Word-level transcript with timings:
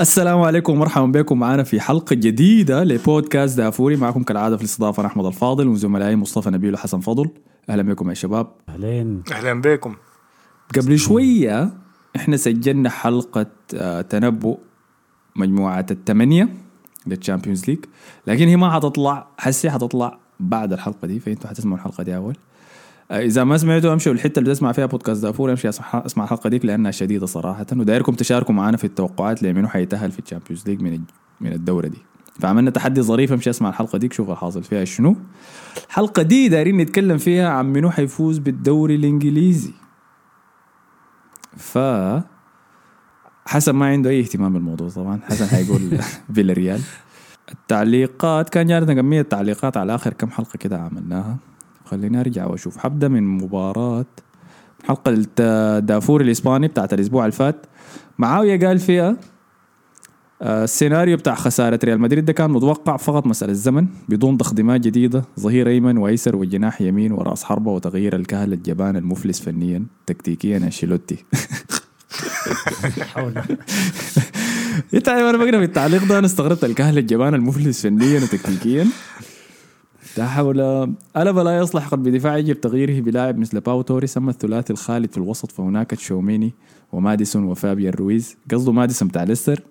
السلام 0.00 0.40
عليكم 0.40 0.72
ومرحبا 0.72 1.06
بكم. 1.06 1.38
معنا 1.38 1.62
في 1.62 1.80
حلقة 1.80 2.14
جديدة 2.14 2.84
لبودكاست 2.84 3.56
دافوري. 3.56 3.96
معكم 3.96 4.22
كالعادة 4.22 4.56
في 4.56 4.62
الاستضافة 4.62 5.00
أنا 5.00 5.08
أحمد 5.08 5.26
الفاضل 5.26 5.68
وزملائي 5.68 6.16
مصطفى 6.16 6.50
نبيل 6.50 6.74
وحسن 6.74 7.00
فضل. 7.00 7.30
أهلا 7.70 7.82
بكم 7.82 8.08
يا 8.08 8.14
شباب. 8.14 8.46
أهلين. 8.68 9.22
أهلا 9.32 9.60
بكم. 9.60 9.94
قبل 10.76 10.98
شوية 10.98 11.72
إحنا 12.16 12.36
سجلنا 12.36 12.90
حلقة 12.90 13.46
آه، 13.74 14.00
تنبؤ 14.00 14.58
مجموعة 15.36 15.86
الثمانية 15.90 16.48
لل 17.06 17.17
Champions 17.17 17.68
League 17.68 17.84
لكن 18.26 18.48
هي 18.48 18.56
ما 18.56 18.70
حتطلع 18.70 19.26
حسي 19.38 19.70
حتطلع 19.70 20.18
بعد 20.40 20.72
الحلقة 20.72 21.06
دي 21.06 21.20
فأنتوا 21.20 21.50
حتسمعوا 21.50 21.78
الحلقة 21.78 22.04
دي 22.04 22.16
أول. 22.16 22.36
إذا 23.10 23.44
ما 23.44 23.56
سمعتوا 23.56 23.92
أمشوا 23.92 24.12
الحتة 24.12 24.38
اللي 24.38 24.50
تسمع 24.50 24.72
فيها 24.72 24.86
بودكاست 24.86 25.22
دافوري 25.22 25.50
أمشي 25.50 25.68
أسمع 25.68 26.24
الحلقة 26.24 26.50
ديك 26.50 26.64
لأنها 26.64 26.90
شديدة 26.90 27.26
صراحة. 27.26 27.66
ودايركم 27.72 28.12
تشاركوا 28.12 28.54
معنا 28.54 28.76
في 28.76 28.84
التوقعات 28.84 29.42
لمنو 29.42 29.68
حيتأهل 29.68 30.10
في 30.10 30.18
ال 30.18 30.23
Champions 30.23 30.68
League 30.68 30.82
من 30.82 31.00
من 31.40 31.52
الدورة 31.52 31.86
دي. 31.86 31.98
فعملنا 32.40 32.70
تحدي 32.70 33.02
ظريف 33.02 33.32
أمشي 33.32 33.50
أسمع 33.50 33.68
الحلقة 33.68 33.98
ديك 33.98 34.12
شوف 34.12 34.30
الحاصل 34.30 34.62
فيها 34.62 34.84
شنو. 34.84 35.16
الحلقة 35.88 36.22
دي 36.22 36.48
دايرين 36.48 36.76
نتكلم 36.76 37.18
فيها 37.18 37.48
عن 37.48 37.66
منو 37.66 37.90
حيفوز 37.90 38.38
بالدوري 38.38 38.94
الإنجليزي. 38.94 39.72
ف 41.56 41.78
حسن 43.46 43.72
ما 43.72 43.86
عنده 43.86 44.10
أي 44.10 44.20
اهتمام 44.20 44.52
بالموضوع 44.52 44.88
طبعا. 44.88 45.20
حسن 45.24 45.46
حيقول 45.46 45.80
فيلاريال. 46.34 46.80
التعليقات 47.52 48.48
كان 48.48 48.66
جاتنا 48.66 48.94
كمية 48.94 49.22
تعليقات 49.22 49.76
على 49.76 49.94
آخر 49.94 50.12
كم 50.12 50.30
حلقة 50.30 50.56
كده 50.56 50.78
عملناها. 50.78 51.36
خليني 51.88 52.20
أرجع 52.20 52.46
وأشوف. 52.46 52.76
حبدأ 52.76 53.08
من 53.08 53.22
مباراة 53.22 54.06
حلقة 54.88 55.24
الدافور 55.38 56.20
الإسباني 56.20 56.68
بتاعت 56.68 56.92
الأسبوع 56.92 57.24
اللي 57.24 57.32
فات. 57.32 57.66
معاوية 58.18 58.66
قال 58.66 58.78
فيها 58.78 59.16
آه، 60.42 60.64
السيناريو 60.64 61.16
بتاع 61.16 61.34
خسارة 61.34 61.78
ريال 61.84 62.00
مدريد 62.00 62.24
ده 62.24 62.32
كان 62.32 62.50
متوقع 62.50 62.96
فقط 62.96 63.26
مسألة 63.26 63.52
زمن 63.52 63.86
بدون 64.08 64.38
تقديمات 64.38 64.80
جديدة 64.80 65.24
ظهير 65.40 65.68
أيمن 65.68 65.98
وأيسر 65.98 66.36
وجناح 66.36 66.80
يمين 66.80 67.12
ورأس 67.12 67.44
حربة 67.44 67.70
وتغيير 67.70 68.16
الكهل 68.16 68.52
الجبان 68.52 68.96
المفلس 68.96 69.40
فنيا 69.40 69.84
تكتيكيا 70.06 70.56
أنشيلوتي. 70.56 71.16
انت 74.94 75.08
أنا 75.08 75.36
بقرا 75.38 75.58
في 75.58 75.64
التعليق 75.64 76.04
ده 76.04 76.18
أنا 76.18 76.26
استغربت 76.26 76.64
الكهل 76.64 76.98
الجبان 76.98 77.34
المفلس 77.34 77.82
فنيا 77.82 78.20
وتكتيكيا. 78.20 78.86
لا 80.16 80.26
حول 80.26 80.60
ألب 81.16 81.38
لا 81.38 81.58
يصلح. 81.58 81.88
قد 81.88 82.02
بدفاع 82.02 82.36
يجب 82.36 82.60
تغييره 82.60 83.00
بلاعب 83.00 83.38
مثل 83.38 83.60
باو 83.60 83.82
توريس. 83.82 84.16
أما 84.16 84.30
الثلاثي 84.30 84.72
الخالد 84.72 85.10
في 85.10 85.18
الوسط 85.18 85.52
فهناك 85.52 85.90
تشوميني 85.90 86.54
وماديسون 86.92 87.44
وفابيان 87.44 87.92
رويز. 87.94 88.36
قصده 88.52 88.72
ماديسون 88.72 89.08
بتاع 89.08 89.22
ليستر. 89.22 89.62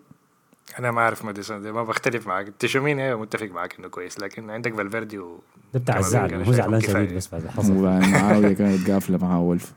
أنا 0.80 0.92
ما 0.92 1.02
أعرف 1.02 1.26
ماديسون. 1.26 1.62
ده 1.62 1.72
ما 1.72 1.84
بختلف 1.84 2.28
معك. 2.28 2.54
تشواميني 2.60 3.00
أيوه 3.00 3.22
متفق 3.22 3.48
معك 3.48 3.76
إنه 3.80 3.88
كويس 3.88 4.20
لكن 4.20 4.50
عندك 4.50 4.76
فالفيردي 4.76 5.20
و 5.20 5.40
ده 5.74 5.80
بتاع 5.80 6.00
الزعل. 6.00 6.34
هو 6.34 6.52
زعلان 6.52 6.82
شديد. 6.82 7.14
بس 7.14 7.30
بعد 7.32 7.48
حصل. 7.48 7.72
ومعاوية 7.72 8.54
كانت 8.60 8.92
قافلة 8.92 9.18
مع 9.18 9.38
وولف. 9.38 9.74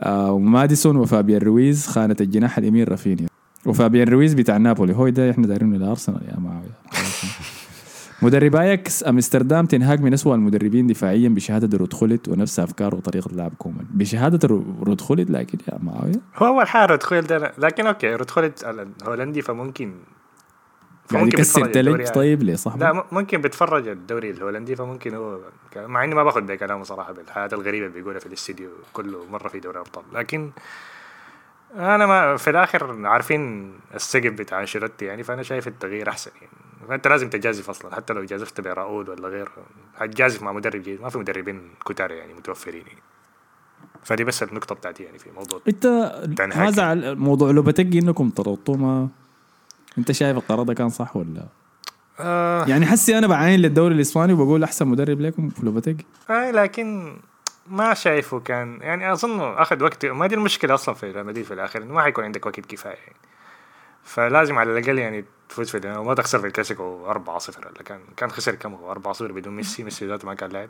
آه 0.00 0.32
وماديسون 0.32 0.96
وفابيان 0.96 1.40
رويز 1.40 1.86
خانة 1.86 2.16
الجناح 2.20 2.58
اليمين 2.58 2.84
رافينيا. 2.84 3.28
وفابيان 3.66 4.08
رويز 4.08 4.34
بتاع 4.34 4.56
نابولي. 4.56 4.96
هو 4.96 5.08
ده 5.08 5.30
إحنا 5.30 5.46
دايرين 5.46 5.74
الارسنال 5.74 6.20
يا 6.28 6.40
معاوية. 6.40 6.70
مدرب 8.22 8.56
آياكس 8.56 9.04
أمستردام 9.04 9.66
تنهاج 9.66 10.00
من 10.00 10.12
اسوء 10.12 10.34
المدربين 10.34 10.86
دفاعيا 10.86 11.28
بشهادة 11.28 11.78
رود 11.78 11.92
خوليت 11.92 12.28
ونفس 12.28 12.60
أفكار 12.60 12.94
وطريقة 12.94 13.30
لعب 13.32 13.52
كومان. 13.58 13.86
بشهادة 13.90 14.48
رو- 14.48 14.64
رود 14.82 15.00
خوليت 15.00 15.30
لكن 15.30 15.58
يا 15.68 15.78
معاوية. 15.82 16.12
هو 16.36 16.46
أول 16.46 16.68
حاجة 16.68 16.86
رودخول 16.86 17.20
ده 17.20 17.52
لكن 17.58 17.86
أوكي 17.86 18.14
رودخول 18.14 18.52
الهولندي 18.64 19.42
فممكن 19.42 19.94
قاعد 21.12 21.26
يكسر 21.26 21.64
الدوري 21.64 21.98
تلج 22.04 22.08
طيب 22.14 22.42
ليه 22.42 22.54
صح 22.54 22.76
لا 22.76 23.04
ممكن 23.12 23.40
بيتفرج 23.40 23.88
الدوري 23.88 24.30
الهولندي 24.30 24.76
فممكن 24.76 25.14
هو 25.14 25.38
مع 25.76 26.04
إني 26.04 26.14
ما 26.14 26.24
باخذ 26.24 26.40
بكلامه 26.40 26.82
صراحة 26.84 27.12
بالحياة 27.12 27.48
الغريبة 27.52 27.86
اللي 27.86 27.98
بيقولها 27.98 28.20
في 28.20 28.26
الاستديو 28.26 28.70
كله 28.92 29.24
مرة 29.30 29.48
في 29.48 29.60
دوري 29.60 29.78
أبطال. 29.78 30.04
لكن 30.12 30.50
أنا 31.76 32.06
ما 32.06 32.36
في 32.36 32.50
الآخر 32.50 33.06
عارفين 33.06 33.72
السقف 33.94 34.32
بتاع 34.32 34.60
أنشيلوتي 34.60 35.04
يعني 35.04 35.22
فأنا 35.22 35.42
شايف 35.42 35.68
التغيير 35.68 36.08
أحسن 36.08 36.30
يعني. 36.40 36.52
فأنت 36.88 37.08
لازم 37.08 37.30
تجازف 37.30 37.70
أصلا 37.70 37.94
حتى 37.94 38.12
لو 38.12 38.24
جازفت 38.24 38.60
براؤول 38.60 39.10
ولا 39.10 39.28
غيره 39.28 39.52
حتجازف 39.98 40.42
مع 40.42 40.52
مدرب 40.52 40.80
جديد. 40.80 41.00
ما 41.00 41.08
في 41.08 41.18
مدربين 41.18 41.70
كتار 41.86 42.10
يعني 42.10 42.34
متوفرين 42.34 42.86
يعني. 42.86 43.02
فدي 44.02 44.24
بس 44.24 44.42
النقطة 44.42 44.74
بتاعتي 44.74 45.02
يعني 45.02 45.18
في 45.18 45.30
موضوع 45.30 45.60
أنت. 45.68 45.86
ما 46.56 46.70
زعل 46.70 47.16
موضوع 47.16 47.50
لوبتجي 47.50 47.98
إنكم 47.98 48.30
طردتوه 48.30 48.76
ما 48.76 49.08
أنت 49.98 50.12
شايف 50.12 50.36
القرار 50.36 50.62
ده 50.62 50.74
كان 50.74 50.88
صح 50.88 51.16
ولا؟ 51.16 51.46
آه. 52.20 52.64
يعني 52.66 52.86
حسي 52.86 53.18
أنا 53.18 53.26
بعاين 53.26 53.60
للدوري 53.60 53.94
الإسباني 53.94 54.32
وبقول 54.32 54.62
أحسن 54.62 54.88
مدرب 54.88 55.20
لكم 55.20 55.50
لوبتجي 55.62 56.06
آه 56.30 56.50
لكن 56.50 57.16
ما 57.66 57.94
شايفه 57.94 58.40
كان 58.40 58.78
يعني 58.80 59.12
أظن 59.12 59.40
أخذ 59.40 59.82
وقت. 59.84 60.06
ما 60.06 60.26
دي 60.26 60.34
المشكلة 60.34 60.74
أصلا 60.74 60.94
في 60.94 61.10
ريال 61.10 61.26
مدريد 61.26 61.44
في 61.44 61.54
الآخر 61.54 61.82
إنه 61.82 61.94
ما 61.94 62.02
حيكون 62.02 62.24
عندك 62.24 62.46
وقت 62.46 62.60
كفاية 62.60 62.92
يعني. 62.94 63.16
فلازم 64.04 64.58
على 64.58 64.78
الأقل 64.78 64.98
يعني 64.98 65.24
تفوز 65.48 65.68
في 65.70 65.96
وما 65.98 66.14
تخسر 66.14 66.38
في 66.38 66.46
الكلاسيكو 66.46 67.12
4-0 67.12 67.16
ولا 67.58 67.82
كان 67.84 68.00
كان 68.16 68.30
خسر 68.30 68.54
كم 68.54 68.74
هو؟ 68.74 68.94
4-0 68.94 69.22
بدون 69.22 69.56
ميسي. 69.56 69.84
ميسي 69.84 70.06
ذاته 70.06 70.26
ما 70.26 70.34
كان 70.34 70.50
لاعب. 70.50 70.68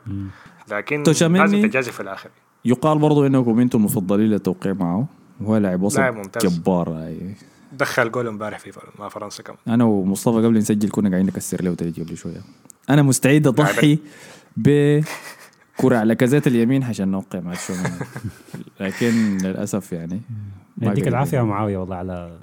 لكن 0.71 1.03
توشاميني- 1.03 1.39
لازم 1.39 1.61
تجازف 1.67 1.91
في 1.91 1.99
الآخر. 1.99 2.29
يقال 2.65 2.99
برضو 2.99 3.25
انكم 3.25 3.59
أنتم 3.59 3.79
المفضلين 3.79 4.27
للتوقيع 4.29 4.73
معه. 4.73 5.07
وهو 5.41 5.57
لاعب 5.57 5.81
وسط 5.81 5.97
لاعب 5.99 6.15
ممتاز. 6.15 6.45
جبار. 6.59 7.05
أي. 7.05 7.35
دخل 7.73 8.11
جول 8.11 8.27
امبارح 8.27 8.59
في 8.59 8.71
مع 8.99 9.09
فرنسا 9.09 9.43
كمان. 9.43 9.59
أنا 9.67 9.83
ومصطفى 9.83 10.35
قبل 10.37 10.57
نسجل 10.57 10.89
كنا 10.89 11.09
قاعدين 11.09 11.27
نكسر 11.27 11.63
له 11.63 11.73
تلج 11.75 12.01
قبل 12.01 12.17
شوية. 12.17 12.41
أنا 12.89 13.01
مستعد 13.01 13.47
أضحي 13.47 13.99
بكرة 14.57 15.97
على 15.97 16.15
كازات 16.15 16.47
اليمين 16.47 16.83
عشان 16.83 17.07
نوقع 17.11 17.39
مع 17.39 17.53
لكن 18.79 19.37
للأسف 19.37 19.93
يعني 19.93 20.21
ما 20.77 20.91
يديك 20.91 21.03
قدر. 21.03 21.11
العافية 21.11 21.37
يا 21.37 21.43
معاويه 21.43 21.77
والله 21.77 21.95
على 21.95 22.39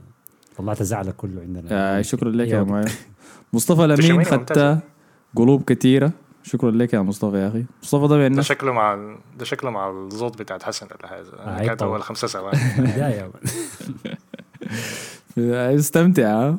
طلعت 0.59 0.83
زعلك 0.83 1.17
كله 1.17 1.41
عندنا. 1.41 1.99
آه 1.99 2.03
شكرا 2.03 2.31
لك 2.31 2.49
يا. 2.49 2.63
معي 2.63 2.85
مصطفى 3.53 3.87
لمين 3.87 4.25
خدت. 4.25 4.79
قلوب 5.37 5.63
كثيره 5.65 6.13
شكرا 6.43 6.71
لك 6.71 6.93
يا 6.95 7.01
مصطفى 7.01 7.37
يا 7.37 7.49
أخي. 7.49 7.65
مصطفى 7.83 8.03
ده 8.09 8.17
ده 8.17 8.29
بين 8.29 8.43
شكله 8.43 8.73
مع 8.73 8.95
ال- 8.95 9.17
ده 9.39 9.45
شكله 9.45 9.71
مع 9.71 9.91
الزوط 9.91 10.39
بتاعت 10.39 10.63
حسن 10.63 10.87
ولا 10.99 11.09
حاجة 11.09 11.25
آه، 11.63 11.67
كانت. 11.67 11.83
أول 11.83 12.03
خمسة 12.03 12.29
ثواني 12.29 12.59
بدايه 12.79 13.31
استمتع 15.79 16.23
ها؟ 16.49 16.59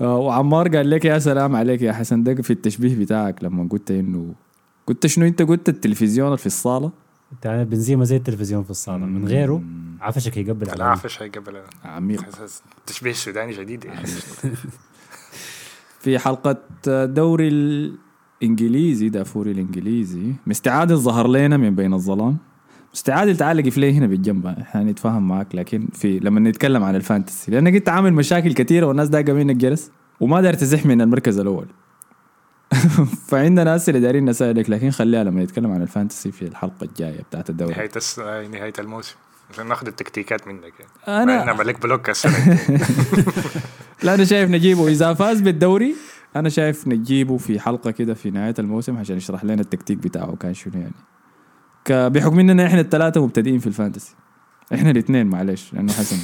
آه، 0.00 0.16
وعمار 0.16 0.68
قال 0.76 0.90
لك 0.90 1.04
يا 1.04 1.18
سلام 1.18 1.56
عليك 1.56 1.82
يا 1.82 1.92
حسن. 1.92 2.22
ده 2.22 2.34
في 2.42 2.52
التشبيه 2.52 2.96
بتاعك 2.96 3.44
لما 3.44 3.68
قلت 3.70 3.90
انه 3.90 4.34
قلت 4.86 5.06
شنو؟ 5.06 5.26
أنت 5.26 5.42
قلت 5.42 5.68
التلفزيون 5.68 6.26
اللي 6.26 6.38
في 6.38 6.46
الصالة؟ 6.46 6.90
يعني 7.44 7.64
بنزيما 7.64 8.04
زي 8.04 8.16
التلفزيون 8.16 8.64
في 8.64 8.70
الصالة. 8.70 9.06
من 9.06 9.28
غيره 9.28 9.62
عفشك 10.00 10.36
يقبل 10.36 10.70
على 10.70 10.76
العافش 10.76 11.22
هيقبل 11.22 11.60
عميق. 11.84 12.24
تشبيه 12.86 13.12
سوداني 13.12 13.52
شديد. 13.52 13.84
يعني 13.84 14.06
في 16.00 16.18
حلقة 16.18 16.56
دوري 17.04 17.48
الإنجليزي 17.48 19.08
دافوري 19.08 19.50
الإنجليزي. 19.50 20.32
مستعادل 20.46 20.96
ظهر 20.96 21.28
لنا 21.28 21.56
من 21.56 21.74
بين 21.74 21.94
الظلام؟ 21.94 22.36
مستعادل 22.94 23.36
تعال 23.36 23.62
قف 23.62 23.78
لي 23.78 23.92
هنا 23.92 24.06
بالجنب؟ 24.06 24.46
إحنا 24.46 24.84
نتفاهم 24.84 25.28
معك 25.28 25.54
لكن 25.54 25.88
في 25.92 26.18
لما 26.18 26.40
نتكلم 26.40 26.84
عن 26.84 26.96
ال 26.96 27.02
fantasy. 27.02 27.50
لأنك 27.52 27.74
أنت 27.74 27.88
عامل 27.88 28.12
مشاكل 28.12 28.52
كثيرة 28.52 28.86
والناس 28.86 29.08
داقة 29.08 29.32
منك 29.32 29.56
جرس 29.56 29.90
وما 30.20 30.40
داير 30.40 30.54
تزح 30.54 30.86
من 30.86 31.00
المركز 31.00 31.38
الأول. 31.38 31.66
فعندنا 33.28 33.76
أسئلة 33.76 33.98
دايرين 33.98 34.24
نسالك 34.24 34.70
لكن 34.70 34.90
خليها 34.90 35.24
لما 35.24 35.44
نتكلم 35.44 35.72
عن 35.72 35.82
ال 35.82 35.88
fantasy 35.88 36.32
في 36.32 36.42
الحلقة 36.42 36.84
الجاية 36.84 37.20
بتاعت 37.20 37.50
الدوري. 37.50 37.74
نهاية 37.74 37.90
الس... 37.96 38.18
نهاية 38.18 38.72
الموسم. 38.78 39.14
عشان 39.50 39.66
ناخذ 39.66 39.86
التكتيكات 39.86 40.48
منك 40.48 40.72
يعني. 40.80 41.22
أنا 41.22 41.22
أنا 41.22 41.44
نعمل 41.44 41.66
لك 41.66 41.82
block 41.82 42.10
لا 44.02 44.14
أنا 44.14 44.24
شايف 44.24 44.50
نجيبه. 44.50 44.88
إذا 44.88 45.14
فاز 45.14 45.40
بالدوري 45.40 45.94
أنا 46.36 46.48
شايف 46.48 46.88
نجيبه 46.88 47.36
في 47.36 47.60
حلقة 47.60 47.90
كده 47.90 48.14
في 48.14 48.30
نهاية 48.30 48.54
الموسم 48.58 48.96
عشان 48.96 49.16
يشرح 49.16 49.44
لنا 49.44 49.60
التكتيك 49.60 49.98
بتاعه 49.98 50.36
كان 50.36 50.54
شنو 50.54 50.72
يعني. 50.74 50.94
بحكم 52.10 52.38
إننا 52.38 52.66
إحنا 52.66 52.80
الثلاثة 52.80 53.24
مبتدئين 53.24 53.58
في 53.58 53.66
الفانتسي. 53.66 54.14
إحنا 54.74 54.90
الاثنين 54.90 55.26
معلش 55.26 55.72
لأنه 55.74 55.92
حسن 55.92 56.16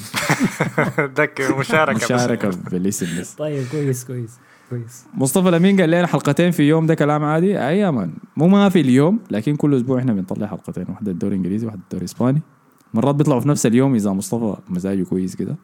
دك 1.19 1.41
مشاركة 1.59 1.99
بس. 1.99 2.05
مشاركة 2.05 2.51
بالاسم 2.71 3.07
بس 3.21 3.35
طيب 3.35 3.65
كويس 3.73 4.05
كويس 4.05 4.39
كويس. 4.71 5.05
مصطفى 5.15 5.49
الامين 5.49 5.81
قال 5.81 5.91
لنا 5.91 6.07
حلقتين 6.07 6.51
في 6.51 6.63
يوم 6.63 6.87
ده 6.87 6.95
كلام 6.95 7.25
عادي؟ 7.25 7.59
أي 7.69 7.91
man. 7.91 8.13
مو 8.37 8.49
ما 8.49 8.69
في 8.69 8.81
اليوم 8.81 9.19
لكن 9.31 9.57
كل 9.57 9.75
أسبوع 9.77 9.99
إحنا 9.99 10.13
بنطلع 10.13 10.47
حلقتين 10.47 10.85
واحدة 10.89 11.13
الدوري 11.13 11.35
الإنجليزي 11.35 11.67
واحدة 11.67 11.81
الدوري 11.83 12.01
الإسباني. 12.05 12.43
مرات 12.95 13.15
بيطلعوا 13.15 13.41
في 13.41 13.49
نفس 13.49 13.67
اليوم 13.67 13.95
إذا 13.95 14.11
مصطفى 14.13 14.57
مزاجه 14.69 15.03
كويس 15.03 15.37
كده. 15.37 15.57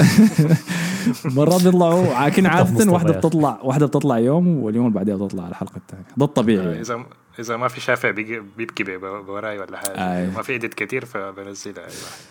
مرات 1.36 1.62
بيطلعوا 1.64 2.14
عاكن 2.14 2.46
عادة 2.46 2.92
واحدة. 2.92 3.12
بتطلع 3.12 3.58
واحدة 3.62 3.86
بتطلع 3.86 4.18
يوم 4.18 4.48
واليوم 4.48 4.86
اللي 4.86 4.94
بعدها 4.96 5.16
بتطلع 5.16 5.48
الحلقة 5.48 5.76
الثانية 5.76 6.04
ده 6.16 6.24
الطبيعي 6.24 6.66
يعني. 6.66 6.80
إذا 6.80 7.04
إذا 7.38 7.56
ما 7.56 7.68
في 7.68 7.80
شافع 7.80 8.10
بيبكي 8.10 8.84
بوراي 8.98 9.58
ولا 9.58 9.76
حاجة. 9.76 10.18
آي. 10.18 10.30
ما 10.30 10.42
في 10.42 10.52
إيديت 10.52 10.74
كتير 10.74 11.04
فبنزلها. 11.04 11.78
أي 11.78 11.84
واحد. 11.84 12.24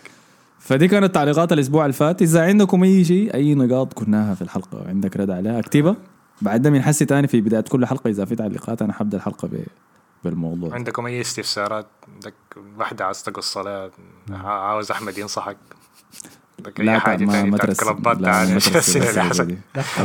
فدي 0.60 0.88
كانت 0.88 1.16
تعليقات 1.16 1.54
الأسبوع 1.54 1.86
اللي 1.86 1.94
فات. 1.94 2.22
إذا 2.22 2.44
عندكم 2.44 2.84
أي 2.84 3.06
شيء 3.06 3.34
أي 3.34 3.56
نقاط 3.56 3.94
قلناها 3.94 4.36
في 4.36 4.42
الحلقة 4.42 4.88
عندك 4.88 5.18
رد 5.18 5.30
عليها 5.30 5.60
اكتبها. 5.60 5.96
بعد 6.42 6.62
ده 6.62 6.70
بنحسي 6.70 7.06
تاني 7.06 7.28
في 7.28 7.42
بداية 7.42 7.62
كل 7.62 7.86
حلقة. 7.86 8.10
إذا 8.10 8.26
في 8.26 8.36
تعليقات 8.36 8.82
أنا 8.82 8.94
حبدأ 8.94 9.18
الحلقة 9.18 9.48
ب... 9.48 9.64
بالموضوع. 10.24 10.74
عندكم 10.74 11.06
أي 11.06 11.22
استفسارات؟ 11.22 11.88
عندك 12.14 12.34
واحدة 12.78 13.06
عايز 13.06 13.24
تقص 13.24 13.54
صلاة. 13.54 13.92
عاوز 14.32 14.92
أحمد 14.92 15.18
ينصحك. 15.18 15.58
لا 16.80 17.00
حاجة 17.00 17.26
ما 17.26 17.32
تاني 17.32 17.50
ما 17.50 17.58
بتاعت 17.58 17.70
ترسل 17.72 17.86
لا، 18.20 18.46
ما 18.54 18.60
ترسل 18.60 19.52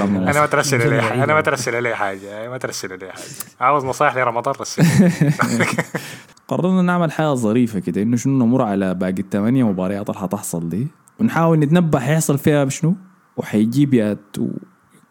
أنا 0.03 0.41
ما 0.41 0.47
ترسل 0.47 0.79
لي 0.79 0.89
بعيدة. 1.01 1.25
أنا 1.25 1.35
ما 1.35 1.41
ترسل 1.41 1.83
لي 1.83 1.95
حاجة 1.95 2.51
ما 2.51 2.59
ترسل 2.59 2.99
لي 2.99 3.13
حاجة. 3.13 3.23
عاوز 3.61 3.85
نصائح 3.85 4.17
لرمضان 4.17 4.55
رسل 4.61 4.83
قررنا 6.49 6.83
نعمل 6.83 7.13
حاجة 7.13 7.35
ظريفة 7.35 7.79
كده 7.79 8.03
إنه 8.03 8.17
شنو 8.17 8.47
نمر 8.47 8.63
على 8.63 8.95
باقي 8.95 9.19
الثمانية 9.23 9.69
مباريات 9.69 10.11
اللي 10.11 10.21
حتحصل 10.21 10.69
دي 10.69 10.87
ونحاول 11.21 11.59
نتنبأ 11.59 11.99
حيحصل 11.99 12.39
فيها 12.39 12.69
شنو 12.69 12.95
وحيجيب 13.37 13.95
يا 13.95 14.17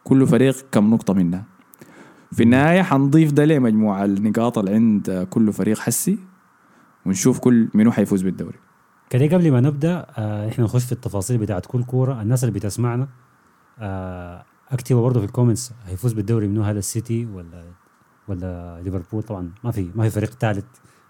كل 0.04 0.26
فريق 0.26 0.56
كم 0.72 0.90
نقطة 0.90 1.14
منها. 1.14 1.44
في 2.32 2.42
النهاية 2.42 2.82
حنضيف 2.82 3.32
ده 3.32 3.44
لمجموعة 3.44 4.04
النقاط 4.04 4.58
اللي 4.58 4.74
عند 4.74 5.26
كل 5.30 5.52
فريق 5.52 5.78
حسي 5.78 6.18
ونشوف 7.06 7.38
كل 7.38 7.68
منو 7.74 7.92
حيفوز 7.92 8.22
بالدوري. 8.22 8.58
كده 9.10 9.36
قبل 9.36 9.52
ما 9.52 9.60
نبدأ 9.60 10.06
آه 10.18 10.48
إحنا 10.48 10.64
نخش 10.64 10.84
في 10.84 10.92
التفاصيل 10.92 11.38
بتاعت 11.38 11.66
كل 11.66 11.84
كورة. 11.84 12.22
الناس 12.22 12.44
اللي 12.44 12.54
بتسمعنا 12.54 13.08
آه 13.78 14.44
اكتبوا 14.72 15.02
برضه 15.02 15.20
في 15.20 15.26
ال 15.26 15.31
comments 15.31 15.72
هيفوز 15.86 16.12
بالدوري 16.12 16.48
منو 16.48 16.62
هسه 16.62 16.78
السيتي 16.78 17.26
ولا 17.26 17.64
ولا 18.28 18.80
ليفربول؟ 18.82 19.22
طبعا 19.22 19.52
ما 19.64 19.70
في 19.70 19.90
ما 19.94 20.04
في 20.04 20.10
فريق 20.10 20.30
ثالث 20.30 20.64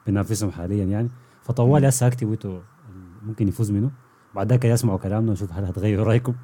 بينافسهم 0.07 0.51
حاليا 0.51 0.85
يعني. 0.85 1.09
فطوالي 1.43 1.89
هسه 1.89 2.07
اكتبوا 2.07 2.33
أنتوا 2.33 2.61
ممكن 3.23 3.49
يفوز 3.49 3.71
منه 3.71 3.91
بعد 4.35 4.51
ذاك 4.51 4.65
يسمعوا 4.65 4.99
كلامنا 4.99 5.31
ونشوف 5.31 5.53
هل 5.53 5.65
هتغيروا 5.65 6.05
رأيكم 6.05 6.35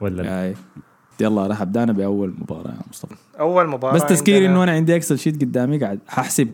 ولا 0.00 0.22
لا. 0.22 0.28
يعني 0.28 0.56
يلا 1.20 1.46
رأيك 1.46 1.60
بدأنا 1.60 1.92
بأول 1.92 2.34
مباراة 2.38 2.70
يا 2.70 2.82
مصطفى. 2.90 3.14
أول 3.40 3.68
مباراة 3.68 3.94
بس 3.94 4.04
تذكير 4.04 4.46
إنه 4.46 4.62
أنا 4.62 4.72
عندي 4.72 4.96
Excel 4.96 5.18
sheet 5.18 5.42
قدامي 5.42 5.78
قاعد 5.78 6.00
ححسب. 6.06 6.50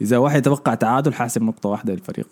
إذا 0.00 0.18
واحد 0.18 0.38
يتوقع 0.38 0.74
تعادل 0.74 1.14
حاسب 1.14 1.42
نقطة 1.42 1.68
واحدة 1.68 1.92
للفريق. 1.92 2.28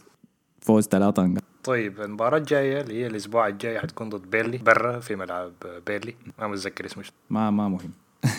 فوز 0.63 0.85
ثلاثة 0.85 1.35
طيب 1.65 2.01
المباراة 2.01 2.39
الجاية 2.39 2.81
اللي 2.81 2.95
هي 2.95 3.07
الأسبوع 3.07 3.49
الجاي 3.49 3.79
حتكون 3.81 4.09
ضد 4.09 4.31
بيرنلي 4.31 4.59
برا 4.59 4.99
في 5.01 5.17
ملعب 5.17 5.53
بيرنلي. 5.87 6.15
ما 6.39 6.47
متذكر 6.47 6.87
اسمه. 6.87 7.05
ما 7.31 7.51
ما 7.51 7.69
مهم. 7.69 7.91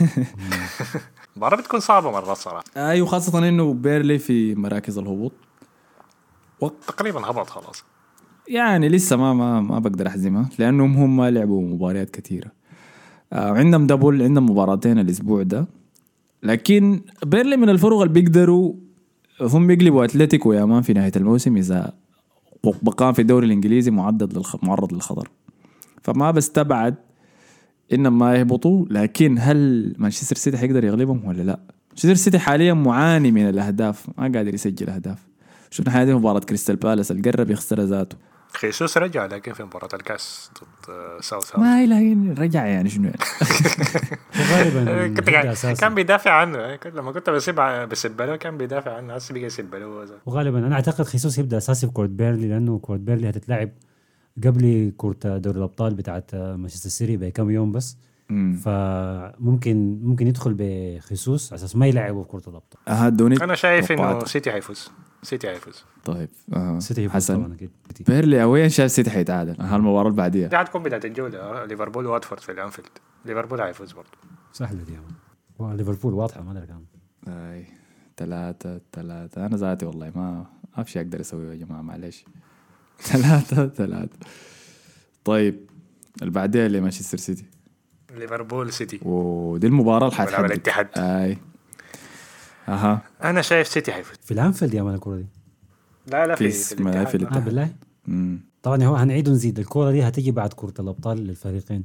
المباراة 1.36 1.58
بتكون 1.58 1.80
صعبة 1.80 2.12
مرات 2.12 2.38
صراحة. 2.38 2.64
أيوه 2.78 3.08
خاصة 3.08 3.48
إنه 3.50 3.74
بيرنلي 3.74 4.20
في 4.20 4.56
مراكز 4.56 4.98
الهبوط. 4.98 5.32
تقريبا 6.88 7.30
هبط 7.30 7.50
خلاص. 7.50 7.84
يعني 8.48 8.90
لسه 8.90 9.16
ما 9.16 9.34
ما 9.34 9.62
ما 9.62 9.80
بقدر 9.80 10.08
احسمها 10.08 10.50
لأنهم 10.60 10.98
هم 10.98 11.18
ما 11.18 11.32
لعبوا 11.32 11.62
مباريات 11.62 12.10
كثيرة. 12.10 12.52
آه 13.34 13.52
عندهم 13.52 13.88
double 13.88 14.22
عندهم 14.22 14.50
مباراتين 14.50 15.00
الأسبوع 15.00 15.44
ده. 15.44 15.68
لكن 16.44 17.02
بيرنلي 17.26 17.58
من 17.58 17.70
الفرق 17.70 17.98
اللي 17.98 18.14
بيقدروا 18.14 18.74
هم 19.42 19.68
بيقلبوا 19.68 20.06
أتلتيكو 20.06 20.54
يا 20.54 20.66
man 20.66 20.82
في 20.82 20.94
نهاية 20.94 21.12
الموسم 21.16 21.58
إذا 21.58 21.94
بقام 22.64 23.14
في 23.14 23.22
الدوري 23.22 23.46
الإنجليزي 23.46 23.92
معدد 23.92 24.38
للخ... 24.38 24.64
معرض 24.64 24.94
للخطر. 24.94 25.30
فما 26.02 26.32
بستبعد 26.32 26.96
انهم 27.94 28.18
ما 28.18 28.36
يهبطوا 28.36 28.86
لكن 28.90 29.38
هل 29.40 29.94
مانشستر 29.98 30.36
سيتي 30.36 30.58
حيقدر 30.58 30.84
يغلبهم 30.84 31.26
ولا 31.26 31.42
لا؟ 31.42 31.60
مانشستر 31.90 32.14
سيتي 32.14 32.40
حاليا 32.40 32.74
بعاني 32.74 33.32
من 33.32 33.50
الأهداف 33.50 34.08
ما 34.18 34.24
قادر 34.24 34.54
يسجل 34.54 34.90
أهداف. 34.90 35.28
شفنا 35.70 36.02
هذه 36.02 36.18
مباراة 36.18 36.40
كريستال 36.40 36.76
بالاس 36.76 37.12
اللي 37.12 37.32
قرب 37.32 37.50
يخسر 37.50 37.82
ذاته. 37.82 38.18
خيسوس 38.54 38.98
رجع 38.98 39.26
لكن 39.26 39.54
في 39.54 39.64
مباراة 39.64 39.90
الكاس 39.94 40.52
ضد 40.60 40.94
آه، 40.94 41.22
ساوثهامبتون 41.22 41.80
هي 41.80 41.86
لكن 41.86 42.36
رجع 42.42 42.66
يعني 42.66 42.90
شنو 42.90 43.04
يعني 43.04 43.18
غالبا. 44.52 45.74
كان 45.82 45.96
بيدافع 45.96 46.32
عنه 46.32 46.76
كنت- 46.76 46.96
لما 46.96 47.12
كنت 47.12 47.30
بسيب 47.30 47.56
بسب 47.90 48.22
له 48.22 48.36
كان 48.36 48.58
بيدافع 48.58 48.98
عنه 48.98 49.14
هسه 49.16 49.34
بقى 49.34 49.44
يسب 49.44 49.76
له. 49.76 50.06
وغالبا 50.26 50.60
أنا 50.68 50.76
أعتقد 50.76 51.06
خيسوس 51.06 51.38
يبدأ 51.38 51.58
أساسي 51.58 51.88
في 51.88 51.94
كورة 51.94 52.10
بيرنلي 52.10 52.48
لأنه 52.48 52.80
كورة 52.80 53.00
بيرنلي 53.00 53.30
هتتلعب 53.30 53.70
قبل 54.44 54.94
كورة 54.98 55.18
دوري 55.24 55.58
الأبطال 55.58 55.94
بتاعت 55.94 56.36
مانشستر 56.36 56.90
سيتي 56.90 57.18
بكم 57.18 57.50
يوم 57.52 57.72
بس 57.72 57.98
مم. 58.30 58.60
فممكن 58.66 60.00
ممكن 60.04 60.28
يدخل 60.28 60.56
خيسوس 60.60 61.54
على 61.54 61.60
أساس 61.60 61.76
ما 61.76 61.88
يلعبوا 61.88 62.24
في 62.24 62.30
كورة 62.30 62.44
الأبطال 62.48 63.42
أنا 63.44 63.56
شايف 63.56 63.92
إنه 63.92 64.02
توقعات. 64.02 64.28
سيتي 64.28 64.52
حيفوز 64.52 64.92
سيتي 65.24 65.50
حيفوز 65.50 65.84
طيب 66.06 66.30
آه. 66.54 66.80
سيتي 66.80 67.10
حسن. 67.10 67.58
بيرنلي 68.08 68.44
away 68.44 68.70
شايف 68.70 68.92
سيتي 68.92 69.10
حيتعادل. 69.10 69.62
ها 69.62 69.76
المباراة 69.76 70.08
اللي 70.08 70.18
بعديها 70.18 70.48
دي 70.48 70.58
حتكون 70.58 70.84
بداية 70.84 71.02
الجولة 71.06 71.40
آه، 71.40 71.66
ليفربول 71.66 72.06
واتفورد 72.06 72.42
في 72.42 72.52
الأنفيلد. 72.52 72.88
ليفربول 73.26 73.62
حيفوز 73.62 73.92
برضه. 73.92 74.10
سهلة 74.54 74.84
دي. 74.84 74.94
ليفربول 75.60 76.14
واضحة 76.14 76.42
ما 76.42 76.52
أدري 76.52 76.68
كم 76.68 76.84
أي 77.28 77.66
ثلاثة 78.18 78.82
ثلاثة 78.94 79.46
أنا 79.46 79.58
ذاتي 79.58 79.86
والله 79.86 80.12
ما 80.16 80.46
ما 80.78 80.84
في 80.84 80.92
شيء 80.92 81.02
أقدر 81.02 81.20
أسويه 81.22 81.50
يا 81.52 81.56
جماعة 81.56 81.82
معلش 81.82 82.26
ثلاثة 83.00 83.68
ثلاثة 83.86 84.18
طيب 85.26 85.70
اللي 86.22 86.32
بعديها 86.32 86.66
اللي 86.66 86.82
مانشستر 86.82 87.18
سيتي. 87.18 87.46
ليفربول 88.16 88.74
سيتي. 88.74 89.00
ودي 89.06 89.68
المباراة 89.68 90.08
اللي 90.08 90.18
ملعب 90.18 90.28
حتحدد 90.30 90.52
الاتحاد. 90.52 90.88
أي. 90.98 91.38
أها. 92.68 93.02
أنا 93.24 93.42
شايف 93.42 93.68
سيتي 93.68 93.92
حيفوز. 93.92 94.18
في 94.22 94.34
الأنفيلد 94.34 94.74
يا 94.74 94.84
man 94.84 94.96
الكورة 94.96 95.18
دي. 95.18 95.26
لا 96.08 96.28
لا 96.28 96.36
في, 96.36 96.50
في 96.52 96.76
في 96.76 96.82
الاتحاد. 96.82 97.08
في 97.08 97.16
الاتحاد. 97.16 97.46
بالله. 97.46 97.70
مم. 98.08 98.40
طبعا 98.64 98.84
هو 98.84 98.96
هنعيد 98.96 99.30
ونزيد. 99.30 99.60
الكورة 99.60 99.92
دي 99.92 100.04
هتجي 100.08 100.32
بعد 100.32 100.54
كرة 100.54 100.74
الأبطال 100.80 101.18
للفريقين. 101.18 101.84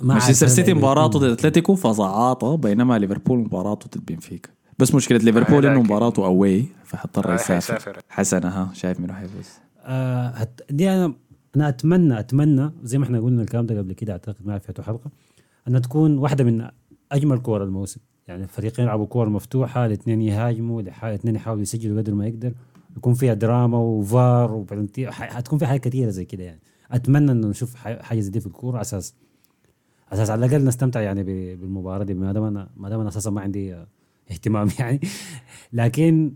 ما 0.00 0.14
مانشستر 0.14 0.46
سيتي 0.46 0.72
هل 0.72 0.76
مباراته 0.76 1.18
ضد 1.18 1.30
اتلتيكو 1.30 1.74
فصعبة 1.74 2.56
بينما 2.56 2.98
ليفربول 2.98 3.38
مباراته 3.38 3.86
ضد 3.94 4.04
بنفيكا. 4.06 4.50
بس 4.78 4.94
مشكلة 4.94 5.18
ليفربول 5.18 5.66
آه، 5.66 5.72
انه 5.72 5.82
مباراته 5.82 6.26
away 6.26 6.64
فحيضطر 6.84 7.30
آه، 7.30 7.34
يسافر. 7.34 7.98
حسن 8.08 8.44
أها. 8.46 8.70
شايف 8.74 9.00
منو 9.00 9.12
حيفوز 9.12 9.48
آه 9.84 10.28
هت... 10.28 10.60
دي 10.70 10.90
أنا 10.90 11.14
أنا 11.56 11.68
اتمنى 11.68 12.18
أتمنى 12.18 12.70
زي 12.82 12.98
ما 12.98 13.04
إحنا 13.04 13.20
قلنا 13.20 13.42
الكلام 13.42 13.66
ده 13.66 13.78
قبل 13.78 13.92
كده 13.92 14.12
أعتقد 14.12 14.36
ما 14.44 14.52
عرفته 14.52 14.82
حلقة 14.82 15.10
انها 15.68 15.80
تكون 15.80 16.18
واحدة 16.18 16.44
من 16.44 16.68
أجمل 17.12 17.38
كور 17.38 17.62
الموسم. 17.64 18.00
يعني 18.28 18.42
الفريقين 18.42 18.84
يلعبوا 18.84 19.06
كور 19.06 19.28
مفتوحة 19.28 19.86
الاثنين 19.86 20.22
يهاجموا 20.22 20.82
الاثنين 20.82 21.36
يحاولوا 21.36 21.62
يسجلوا 21.62 21.98
قدر 21.98 22.14
ما 22.14 22.26
يقدر 22.26 22.52
يكون 22.96 23.14
فيها 23.14 23.34
دراما 23.34 23.78
وفار 23.78 24.52
وبلنتي 24.52 25.10
حتكون 25.10 25.58
في 25.58 25.66
حاجات 25.66 25.84
كثيرة 25.84 26.10
زي 26.10 26.24
كده 26.24 26.44
يعني. 26.44 26.60
أتمنى 26.90 27.32
إنه 27.32 27.48
نشوف 27.48 27.74
حاجة 27.74 28.20
زي 28.20 28.30
دي 28.30 28.40
في 28.40 28.46
الكورة 28.46 28.80
أساس 28.80 29.14
على 30.12 30.22
أساس 30.22 30.30
على 30.30 30.46
الأقل 30.46 30.64
نستمتع 30.64 31.00
يعني 31.00 31.22
بالمباراة 31.56 32.04
دي 32.04 32.14
ما 32.14 32.32
دام 32.32 32.42
أنا 32.42 32.68
ما 32.76 32.88
دام 32.88 33.00
أنا 33.00 33.08
أساسا 33.08 33.30
ما 33.30 33.40
عندي 33.40 33.74
آه، 33.74 33.86
اهتمام 34.30 34.68
يعني. 34.78 35.00
لكن 35.72 36.32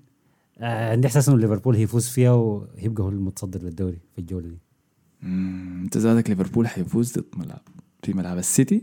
آه، 0.58 0.90
عندي 0.92 1.06
إحساس 1.06 1.28
إنه 1.28 1.38
ليفربول 1.38 1.76
هيفوز 1.76 2.08
فيها 2.08 2.32
ويبقى 2.32 3.04
هو 3.04 3.08
المتصدر 3.08 3.62
للدوري 3.62 3.98
في 4.12 4.18
الجولة 4.18 4.48
دي. 4.48 4.58
أنت 5.82 5.96
ذاتك 5.96 6.30
ليفربول 6.30 6.68
حيفوز 6.68 7.18
ضد 7.18 7.24
ملعب 7.36 7.60
في 8.02 8.12
ملعب 8.12 8.38
السيتي؟ 8.38 8.82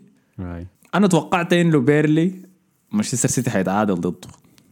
أنا 0.95 1.07
توقعت 1.07 1.53
إنه 1.53 1.79
بيرنلي 1.79 2.46
مانشستر 2.91 3.29
سيتي 3.29 3.49
حيتعادل 3.49 3.95
ضده. 3.95 4.27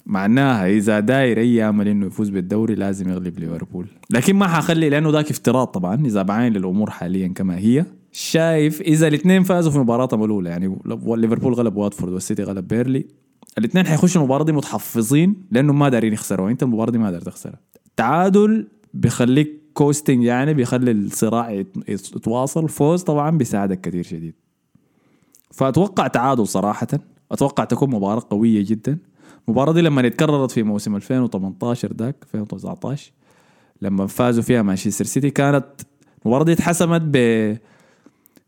معناها 0.05 0.67
إذا 0.67 0.99
داير 0.99 1.39
أي 1.39 1.69
امل 1.69 1.87
إنه 1.87 2.05
يفوز 2.05 2.29
بالدوري 2.29 2.75
لازم 2.75 3.09
يغلب 3.09 3.39
ليفربول. 3.39 3.87
لكن 4.09 4.35
ما 4.35 4.47
حخلي 4.47 4.89
لأنه 4.89 5.09
ذاك 5.09 5.29
افتراض 5.31 5.67
طبعا. 5.67 6.05
إذا 6.05 6.21
بعاين 6.21 6.53
للأمور 6.53 6.89
حاليا 6.89 7.27
كما 7.27 7.57
هي 7.57 7.85
شايف 8.11 8.81
إذا 8.81 9.07
الاثنين 9.07 9.43
فازوا 9.43 9.71
في 9.71 9.79
مباراتهم 9.79 10.23
الاولى 10.23 10.49
يعني 10.49 10.77
ليفربول 11.07 11.53
غلب 11.53 11.75
واتفورد 11.75 12.13
والسيتي 12.13 12.43
غلب 12.43 12.67
بيرنلي. 12.67 13.05
الاثنين 13.57 13.85
حيخشوا 13.85 14.21
المباراة 14.21 14.43
دي 14.43 14.51
متحفظين 14.51 15.35
لانهم 15.51 15.79
ما 15.79 15.89
دايرين 15.89 16.13
يخسروا. 16.13 16.49
أنت 16.49 16.63
المباراة 16.63 16.91
دي 16.91 16.97
ما 16.97 17.11
داير 17.11 17.21
تخسرها. 17.21 17.59
تعادل 17.97 18.67
بيخليك 18.93 19.61
كوستنج 19.73 20.23
يعني 20.23 20.53
بيخلي 20.53 20.91
الصراع 20.91 21.51
يت- 21.51 21.77
يتواصل. 21.87 22.69
فوز 22.69 23.03
طبعا 23.03 23.37
بيساعدك 23.37 23.81
كثير 23.81 24.03
شديد. 24.03 24.33
فأتوقع 25.51 26.07
تعادل 26.07 26.47
صراحة. 26.47 26.87
أتوقع 27.31 27.63
تكون 27.63 27.89
مباراة 27.89 28.27
قوية 28.29 28.65
جدا. 28.67 28.97
المباراه 29.47 29.73
دي 29.73 29.81
لما 29.81 30.07
اتكررت 30.07 30.51
في 30.51 30.63
موسم 30.63 30.95
2018 30.95 31.93
ذاك 31.93 32.15
2019 32.23 33.11
لما 33.81 34.07
فازوا 34.07 34.43
فيها 34.43 34.61
مانشستر 34.61 35.05
سيتي 35.05 35.29
كانت 35.29 35.65
المباراة 36.25 36.43
دي 36.43 36.53
اتحسمت 36.53 37.01
ب 37.03 37.17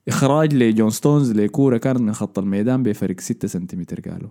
إخراج 0.08 0.54
لجون 0.56 0.90
ستونز 0.90 1.32
لكورة 1.32 1.78
كانت 1.78 2.00
من 2.00 2.14
خط 2.14 2.40
الميدان 2.40 2.84
بفرق 2.84 3.20
6 3.20 3.48
سنتيمتر 3.48 4.00
قالوا. 4.00 4.30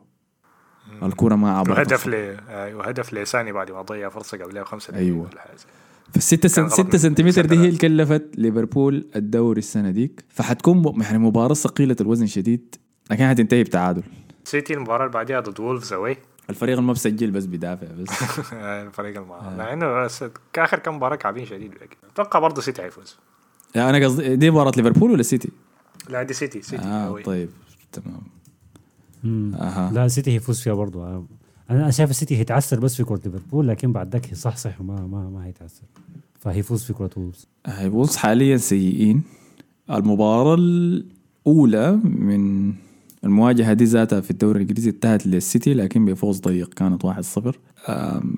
الكورة 1.03 1.35
ما 1.35 1.59
عبرت. 1.59 1.79
وهدف. 1.79 2.07
ل 2.07 2.15
آه، 2.15 2.77
وهدف 2.77 3.15
لساني 3.15 3.53
بعد 3.53 3.71
ما 3.71 3.83
ضيع 3.83 4.09
فرصة 4.09 4.39
قبلها 4.39 4.63
بخمسة 4.63 4.93
دقائق 4.93 5.39
حاجة. 5.39 5.57
فالستة 6.13 6.49
سن... 6.49 6.55
كان 6.63 6.65
غلط. 6.65 6.75
6 6.75 6.93
من 6.93 6.99
سنتيمتر 6.99 7.47
دي 7.47 7.59
هي 7.59 7.67
اللي 7.69 7.79
كلفت 7.89 8.25
ليفربول 8.35 9.07
الدوري 9.17 9.59
السنة 9.59 9.91
ديك. 9.91 10.25
فحتكون 10.29 11.03
يعني 11.03 11.19
مباراة 11.19 11.55
ثقيلة 11.55 11.97
الوزن 12.01 12.27
شديد 12.27 12.75
لكن 13.11 13.29
حتنتهي 13.29 13.63
بتعادل. 13.63 14.03
سيتي 14.47 14.75
المباراة 14.75 15.03
اللي 15.05 15.13
بعديها 15.15 15.41
ضد 15.41 15.61
وولفز 15.61 15.93
away 15.93 16.17
الفريق 16.51 16.75
اللي 16.75 16.87
ما 16.87 16.93
بسجل 16.93 17.31
بس 17.31 17.45
بيدافع 17.47 17.87
بس. 17.87 18.09
الفريق 18.53 19.21
المعاه 19.21 19.57
مع 19.57 19.73
إنه 19.73 20.05
بس 20.05 20.25
كآخر 20.53 20.79
كم 20.79 20.97
مباراة 20.97 21.17
تعبانين 21.17 21.47
شديد 21.47 21.75
لكن. 21.75 21.97
أتوقع 22.13 22.39
برضه 22.39 22.61
سيتي 22.63 22.83
حيفوز. 22.83 23.17
يعني 23.75 23.97
أنا 23.97 24.07
قصدي 24.07 24.37
دي 24.37 24.51
مباراة 24.51 24.73
ليفربول 24.77 25.11
ولا 25.11 25.23
سيتي؟ 25.23 25.49
لا 26.09 26.23
دي 26.23 26.35
سيتي 26.35 26.63
سيتي 26.63 26.83
آه 26.85 27.07
away. 27.07 27.23
طيب 27.23 27.49
تمام. 27.93 28.23
أها. 29.55 29.91
لا 29.95 30.05
السيتي 30.05 30.31
هيفوز 30.35 30.61
فيها 30.61 30.75
برضو 30.75 31.05
أنا 31.05 31.25
أنا 31.71 31.91
شايف 31.91 32.11
السيتي 32.11 32.37
هيتعثر 32.37 32.81
بس 32.81 32.97
في 32.97 33.05
كرة 33.05 33.21
ليفربول 33.25 33.69
لكن 33.69 33.93
بعد 33.93 34.13
ذاك 34.13 34.27
هيصحصح 34.29 34.81
وما 34.81 35.07
ما 35.07 35.31
ما 35.31 35.45
هيتعثر 35.47 35.85
فهيفوز 36.41 36.85
في 36.85 36.93
كرة 36.93 37.11
وولفز. 37.17 37.47
وولفز 37.85 38.17
حاليا 38.17 38.57
سيئين. 38.57 39.23
المباراة 39.91 40.55
الأولى 40.55 42.01
من 42.05 42.73
المواجهة 43.25 43.73
دي 43.73 43.85
ذاتها 43.85 44.21
في 44.21 44.31
الدوري 44.31 44.57
الإنجليزي 44.63 44.91
انتهت 44.91 45.27
للسيتي 45.27 45.75
لكن 45.75 46.05
بفوز 46.05 46.41
ضيق 46.41 46.75
كانت 46.75 47.07
1-0 47.07 47.11
أم، 47.89 48.37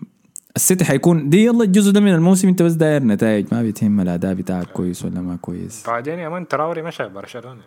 السيتي 0.56 0.84
حيكون 0.84 1.28
دي 1.28 1.44
يلا 1.44 1.64
الجزء 1.64 1.92
ده 1.92 2.00
من 2.00 2.14
الموسم 2.14 2.48
انت 2.48 2.62
بس 2.62 2.72
داير 2.72 3.02
نتائج 3.04 3.46
ما 3.52 3.62
بيهم 3.62 4.00
الاداء 4.00 4.34
بتاعك 4.34 4.66
كويس 4.66 5.04
ولا 5.04 5.20
ما 5.20 5.36
كويس. 5.36 5.84
بعدين 5.86 6.18
يا 6.18 6.28
man 6.28 6.48
تراوري 6.48 6.82
مشى 6.82 7.08
برشلونة. 7.08 7.62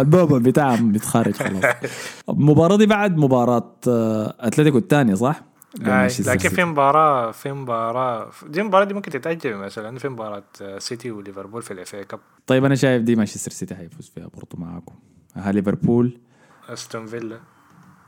البوبا 0.00 0.38
بتاعهم 0.38 0.92
بيتخارج 0.92 1.34
خلاص. 1.34 1.64
المباراة 2.28 2.76
دي 2.76 2.86
بعد 2.86 3.16
مباراة 3.16 3.74
آه، 3.88 4.34
أتلتيكو 4.40 4.78
الثانية 4.78 5.14
صح؟ 5.14 5.42
آه 5.86 6.06
لكن. 6.26 6.48
في 6.48 6.64
مباراة 6.64 7.30
في 7.30 7.52
مباراة 7.52 8.30
دي 8.48 8.60
المباراة 8.60 8.84
دي 8.84 8.94
ممكن 8.94 9.10
تتأجل 9.10 9.54
مثلا 9.56 9.98
في 9.98 10.08
مباراة 10.08 10.42
آه، 10.62 10.78
سيتي 10.78 11.10
وليفربول 11.10 11.62
في 11.62 11.70
ال 11.70 11.79
FA 11.79 11.96
Cup 11.96 12.20
طيب 12.46 12.64
أنا 12.64 12.74
شايف 12.74 13.02
دي 13.02 13.16
مانشستر 13.16 13.50
سيتي 13.50 13.74
حيفوز 13.74 14.12
فيها 14.14 14.28
برضو 14.34 14.56
معاكم. 14.58 14.94
ها 15.34 15.52
ليفربول. 15.52 16.18
أستون 16.68 17.06
فيلا. 17.06 17.38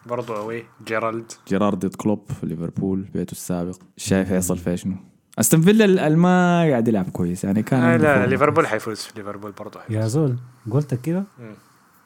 برضو 0.06 0.37
away. 0.37 0.64
جيرالد. 0.87 1.33
جيرارد 1.49 1.95
كلوب 1.95 2.23
في 2.40 2.47
ليفربول 2.47 3.02
بيته 3.14 3.33
السابق. 3.33 3.76
شايف 3.97 4.33
هيحصل 4.33 4.59
فيها 4.59 4.76
شنو؟ 4.76 4.97
أستون 5.38 5.61
فيلا 5.61 6.06
الما 6.06 6.61
قاعد 6.71 6.88
يلعب 6.88 7.11
كويس 7.11 7.45
يعني 7.45 7.62
كان 7.62 7.83
آه 7.83 7.97
لا. 7.97 8.26
ليفربول 8.26 8.66
حيفوز. 8.66 9.09
ليفربول 9.16 9.52
برضو 9.52 9.78
حيفوز. 9.78 9.97
يا 9.97 10.06
زول 10.06 10.37
قلتك 10.71 11.00
كده. 11.00 11.25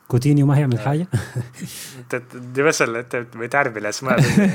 كوتينيو 0.08 0.46
ما 0.46 0.58
هيعمل 0.58 0.78
حاجة؟ 0.78 1.06
أنت 1.98 2.22
دي 2.54 2.62
بس 2.62 2.82
اللي 2.82 3.00
أنت 3.00 3.16
بتعرف 3.16 3.72
بالاسماء 3.74 4.20
دي. 4.20 4.26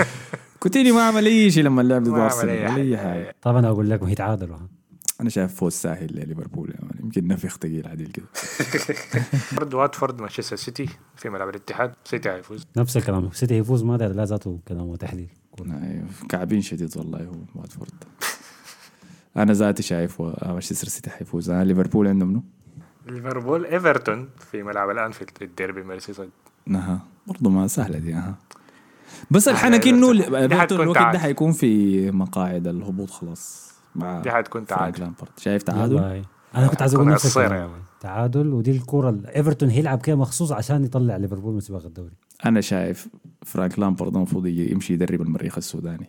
كوتيني 0.60 0.92
ما 0.92 1.02
عمل 1.02 1.26
أي 1.26 1.50
شيء 1.50 1.64
لما 1.64 1.82
لعب 1.82 2.02
ضد 2.02 2.08
ما 2.08 2.14
عمل 2.16 2.24
أرسنال 2.24 2.58
ولا 2.72 2.76
أي. 2.76 2.96
حاجة. 2.96 3.36
طبعا 3.42 3.66
أقول 3.66 3.90
لكم 3.90 4.06
هيتعادلوا. 4.06 4.56
أنا 5.20 5.30
شايف 5.30 5.54
فوز 5.54 5.72
ساهل 5.72 6.06
لليفربول 6.14 6.70
يعني. 6.70 6.89
يمكن 7.16 7.28
نفخ 7.28 7.56
ثقيل 7.56 7.88
عديل 7.88 8.06
كده. 8.06 8.26
برضو 9.56 9.78
واتفورد 9.78 10.20
مانشستر 10.20 10.56
سيتي 10.56 10.88
في 11.16 11.28
ملعب 11.28 11.48
الاتحاد. 11.48 11.94
سيتي 12.04 12.30
حيفوز 12.30 12.66
نفس 12.76 12.96
الكلام. 12.96 13.30
سيتي 13.32 13.54
هيفوز 13.54 13.82
ما 13.84 13.96
داير 13.96 14.12
لا 14.12 14.24
ذاته 14.24 14.60
كلام 14.68 14.86
وتحليل. 14.86 15.28
كعبين 16.28 16.60
شديد 16.60 16.96
والله 16.96 17.24
هو 17.24 17.60
واتفورد. 17.60 18.04
أنا 19.36 19.52
ذاتي 19.52 19.82
شايف 19.82 20.22
مانشستر 20.42 20.88
سيتي 20.88 21.10
حيفوز 21.10 21.50
أنا 21.50 21.64
ليفربول 21.64 22.08
عنده 22.08 22.26
منو؟ 22.26 22.42
ليفربول 23.06 23.66
إيفرتون 23.66 24.28
في 24.50 24.62
ملعب 24.62 24.90
الأنفيلد 24.90 25.30
الديربي 25.42 25.82
ميرسيسايد 25.82 26.30
أها 26.70 27.00
برضه 27.26 27.50
ما 27.50 27.66
سهلة 27.66 27.98
دي 27.98 28.14
أها. 28.14 28.34
بس 29.30 29.48
الحنك 29.48 29.86
انه 29.86 30.12
إيفرتون 30.12 30.80
الوقت 30.80 31.12
ده. 31.12 31.18
حيكون 31.18 31.52
في 31.52 32.10
مقاعد 32.10 32.66
الهبوط 32.66 33.10
خلاص 33.10 33.72
مع 33.94 34.20
دي 34.20 34.30
حتكون 34.30 34.66
تعادل. 34.66 35.12
شايف 35.36 35.62
تعادل؟ 35.62 36.24
أنا 36.54 36.66
كنت 36.68 36.80
عايز 36.82 36.94
أقول 36.94 37.08
نفس 37.08 37.36
يعني. 37.36 37.70
تعادل 38.00 38.52
ودي 38.52 38.70
الكوره 38.70 39.10
ال- 39.10 39.26
إيفرتون 39.26 39.68
هيلعب 39.68 40.00
كده 40.02 40.16
مخصوص 40.16 40.52
عشان 40.52 40.84
يطلع 40.84 41.16
ليفربول 41.16 41.54
من 41.54 41.60
سباق 41.60 41.84
الدوري. 41.86 42.12
أنا 42.46 42.60
شايف 42.60 43.08
فرانك 43.46 43.78
لامبارد 43.78 44.16
المفروض 44.16 44.46
يمشي 44.46 44.92
يدرب 44.92 45.22
المريخ 45.22 45.56
السوداني. 45.58 46.08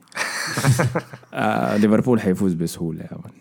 آه 1.33 1.77
ليفربول 1.77 2.21
حيفوز 2.21 2.53
بسهولة 2.53 3.01
يا 3.03 3.17
man. 3.17 3.31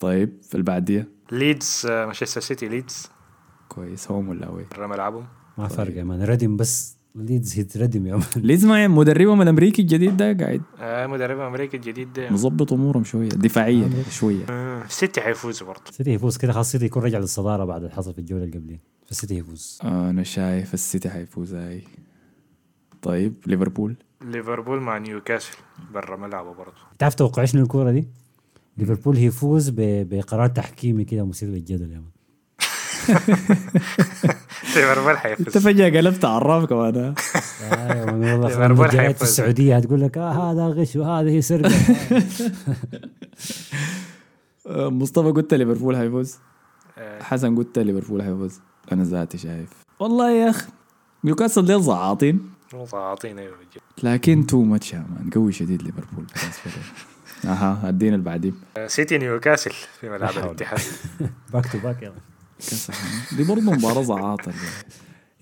طيب 0.00 0.32
في 0.42 0.54
البعدية؟ 0.56 1.08
ليدز 1.32 1.86
آه، 1.90 2.04
مانشستر 2.06 2.40
سيتي 2.40 2.68
ليدز. 2.68 3.06
كويس. 3.68 4.10
home 4.10 4.28
ولا 4.28 4.46
away؟ 4.46 4.64
برا 4.76 4.86
ملعبهم. 4.86 5.26
ما 5.58 5.68
فرق 5.68 5.96
يا 5.96 6.04
man. 6.04 6.22
ردم 6.22 6.56
بس 6.56 6.96
ليدز 7.18 7.58
هيتردم 7.58 8.06
يا 8.06 8.16
man. 8.16 8.24
ليدز 8.36 8.64
ما 8.66 8.88
مدربهم 8.88 9.42
الأمريكي 9.42 9.82
الجديد 9.82 10.16
ده 10.16 10.32
قاعد. 10.32 10.62
آه 10.80 11.06
مدرب 11.06 11.40
أمريكا 11.40 11.76
الجديد 11.78 12.12
ده. 12.12 12.30
مظبط 12.30 12.72
أمورهم 12.72 13.04
شوية 13.04 13.28
دفاعيا 13.28 13.90
شوية. 14.10 14.44
آه، 14.50 14.82
سيتي 14.88 15.20
حيفوز 15.20 15.62
برضه. 15.62 15.82
سيتي 15.90 16.10
يفوز 16.10 16.36
كده 16.36 16.52
خلاص 16.52 16.72
سيتي 16.72 16.84
يكون 16.84 17.02
رجع 17.02 17.18
للصدارة 17.18 17.64
بعد 17.64 17.82
اللي 17.82 17.94
حصل 17.94 18.12
في 18.12 18.18
الجولة 18.18 18.44
اللي 18.44 18.58
قبليه 18.58 18.80
فالسيتي 19.06 19.34
يفوز 19.36 19.78
أنا 19.84 20.22
شايف 20.22 20.74
السيتي 20.74 21.10
حيفوز 21.10 21.54
هاي 21.54 21.82
طيب 23.02 23.34
ليفربول؟ 23.46 23.94
ليفربول 24.24 24.80
مع 24.80 24.98
نيوكاسل 24.98 25.56
برا 25.94 26.16
ملعبه 26.16 26.54
برضه. 26.54 26.72
تعرف 26.98 27.14
توقع 27.14 27.44
شنو 27.44 27.62
الكوره 27.62 27.90
دي؟ 27.90 28.08
ليفربول 28.78 29.16
هيفوز 29.16 29.68
ب- 29.68 30.08
بقرار 30.08 30.48
تحكيمي 30.48 31.04
كده 31.04 31.26
مثير 31.26 31.48
للجدل 31.48 31.92
يا 31.92 31.96
man. 31.98 32.17
ليفربول 34.76 35.10
انت 35.10 35.18
حيفوز 35.18 35.58
فجاه 35.58 35.98
قلبت 35.98 36.24
عراف 36.24 36.64
كمان 36.64 36.96
ها؟ 36.96 37.14
آه 37.72 37.94
يا 37.98 38.04
man 38.04 38.22
والله 38.72 38.88
حيفوز. 38.88 39.22
السعوديه 39.28 39.76
هتقول 39.76 40.00
لك 40.00 40.18
آه 40.18 40.52
هذا 40.52 40.66
غش 40.66 40.96
وهذه 40.96 41.40
سرقه 41.40 41.70
مصطفى 44.66 45.28
قلت 45.30 45.54
ليفربول 45.54 45.96
حيفوز 45.96 46.36
حسن 47.20 47.56
قلت 47.56 47.78
ليفربول 47.78 48.22
حيفوز 48.22 48.60
أنا 48.92 49.04
ذاتي 49.04 49.38
شايف. 49.38 49.68
والله 50.00 50.30
يا 50.30 50.50
أخي 50.50 50.66
نيوكاسل 51.24 51.66
ديل 51.66 51.82
زعاطين. 51.82 52.50
زعاطين 52.74 53.38
أيوه. 53.38 53.54
لكن 54.02 54.46
too 54.46 54.62
much 54.62 54.92
يا 54.92 54.98
man. 54.98 55.30
قوي 55.30 55.52
شديد 55.52 55.82
ليفربول 55.82 56.24
أها 57.44 57.88
أدينا 57.88 58.16
البعدين. 58.16 58.54
آه، 58.76 58.86
سيتي 58.86 59.18
نيوكاسل 59.18 59.70
في 60.00 60.08
ملعب. 60.08 60.30
الاتحاد. 60.38 60.80
back 61.52 61.66
to 61.72 61.78
back 61.78 61.98
العالم. 62.02 62.14
دي 63.36 63.44
برضه 63.44 63.62
مباراة 63.62 64.02
زعاطة 64.02 64.52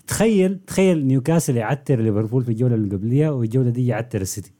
تخيل 0.07 0.59
تخيل 0.67 1.05
نيوكاسل 1.07 1.57
يعتر 1.57 1.99
ليفربول 2.01 2.43
في 2.43 2.49
الجولة 2.49 2.75
اللي 2.75 2.95
قبليها 2.95 3.29
والجولة 3.31 3.69
دي 3.69 3.87
يعتر 3.87 4.21
السيتي. 4.21 4.51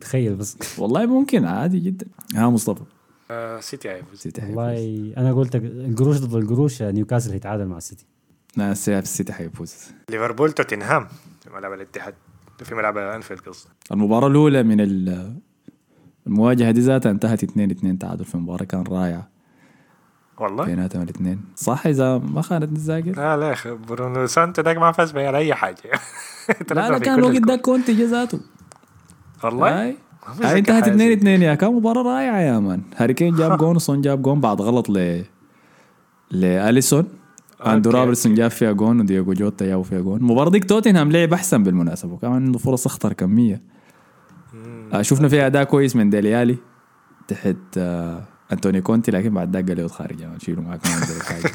تخيل 0.00 0.34
بس. 0.36 0.56
والله 0.78 1.06
ممكن 1.06 1.44
عادي 1.44 1.78
جدا. 1.80 2.06
ها 2.34 2.50
مصطفى. 2.50 2.82
آه، 3.30 3.60
سيتي 3.60 3.90
حيفوز 3.90 4.18
سيتي 4.18 4.42
والله 4.46 5.12
أنا 5.16 5.32
قلت 5.32 5.56
القروش 5.56 6.18
ضد 6.18 6.34
القروش 6.34 6.82
نيوكاسل 6.82 7.32
هيتعادل 7.32 7.66
مع 7.66 7.76
السيتي. 7.76 8.06
لا 8.56 8.72
السيتي 8.72 9.32
حيفوز. 9.32 9.74
ليفربول 10.10 10.52
توتنهام. 10.52 11.08
في 11.44 11.50
ملعب 11.50 11.72
الاتحاد. 11.72 12.14
في 12.64 12.74
ملعب 12.74 12.98
أنفيلد 12.98 13.40
قصدي. 13.40 13.68
المباراة 13.92 14.26
الأولى 14.28 14.62
من 14.62 14.80
ال- 14.80 15.36
المواجهة 16.26 16.70
دي 16.70 16.80
ذاتها 16.80 17.10
انتهت 17.10 17.42
2 17.44 17.70
2 17.70 17.98
تعادل 17.98 18.24
في 18.24 18.36
مباراة 18.36 18.64
كان 18.64 18.82
رائعة 18.82 19.28
والله. 20.40 20.64
بيناتهم 20.64 21.02
الاثنين. 21.02 21.40
صح 21.56 21.86
إذا 21.86 22.18
ما 22.18 22.42
خانت 22.42 22.72
الذاكرة 22.72 23.12
لا 23.12 23.36
لا 23.36 23.52
أخي 23.52 23.70
برونو 23.70 24.26
سانتو 24.26 24.62
داك 24.62 24.76
ما 24.76 24.92
فاز 24.92 25.12
بأي 25.12 25.36
اي 25.36 25.54
حاجة. 25.54 25.76
لا 26.70 26.90
لا 26.90 26.98
كان 26.98 27.18
الوقت 27.18 27.36
ده 27.36 27.56
كونتي 27.56 27.94
جزاته. 27.94 28.40
والله؟ 29.44 29.82
هاي. 29.82 29.96
انتهت 30.58 30.84
حاجة. 30.84 30.92
2 30.92 30.98
زي 30.98 31.12
2 31.12 31.42
يا 31.42 31.54
كان 31.54 31.74
مباراة 31.74 32.02
رائعة 32.02 32.40
يا 32.40 32.58
man. 32.58 32.82
هاري 32.96 33.14
كين 33.14 33.34
جاب 33.36 33.58
جون 33.58 33.76
وسون 33.76 34.00
جاب 34.00 34.22
جون 34.22 34.40
بعد 34.40 34.60
غلط 34.60 34.90
ل 34.90 35.24
لأليسون. 36.30 37.04
اندو 37.66 37.90
okay. 37.90 38.00
روبرتسون 38.00 38.34
جاب 38.34 38.50
فيها 38.50 38.72
جون 38.72 39.00
ودياجو 39.00 39.32
جوتا 39.32 39.66
جابوا 39.66 39.84
فيها 39.84 40.00
جون. 40.00 40.16
المباراة 40.18 40.50
ديك 40.50 40.64
توتنهام 40.64 41.12
لعب 41.12 41.32
أحسن 41.32 41.62
بالمناسبة 41.62 42.12
وكمان 42.12 42.44
عنده 42.44 42.58
فرص 42.58 42.86
أخطر 42.86 43.12
كمية. 43.12 43.60
مم. 44.54 44.90
آه، 44.92 45.02
شفنا 45.02 45.28
فيها 45.28 45.46
أداء 45.46 45.64
كويس 45.64 45.96
من 45.96 46.10
ديلي 46.10 46.36
آلي 46.36 46.56
تحت 47.28 47.56
آه 47.78 48.22
انتوني 48.52 48.80
كونتي 48.80 49.10
لكن 49.10 49.34
بعد 49.34 49.56
ذاك 49.56 49.68
قال 49.68 49.76
له 49.76 49.88
خارج 49.88 50.20
يعني 50.20 50.40
شيلوا 50.40 50.64
معاك 50.64 50.80
ما 50.86 50.92
عندك 50.92 51.22
حاجة 51.22 51.50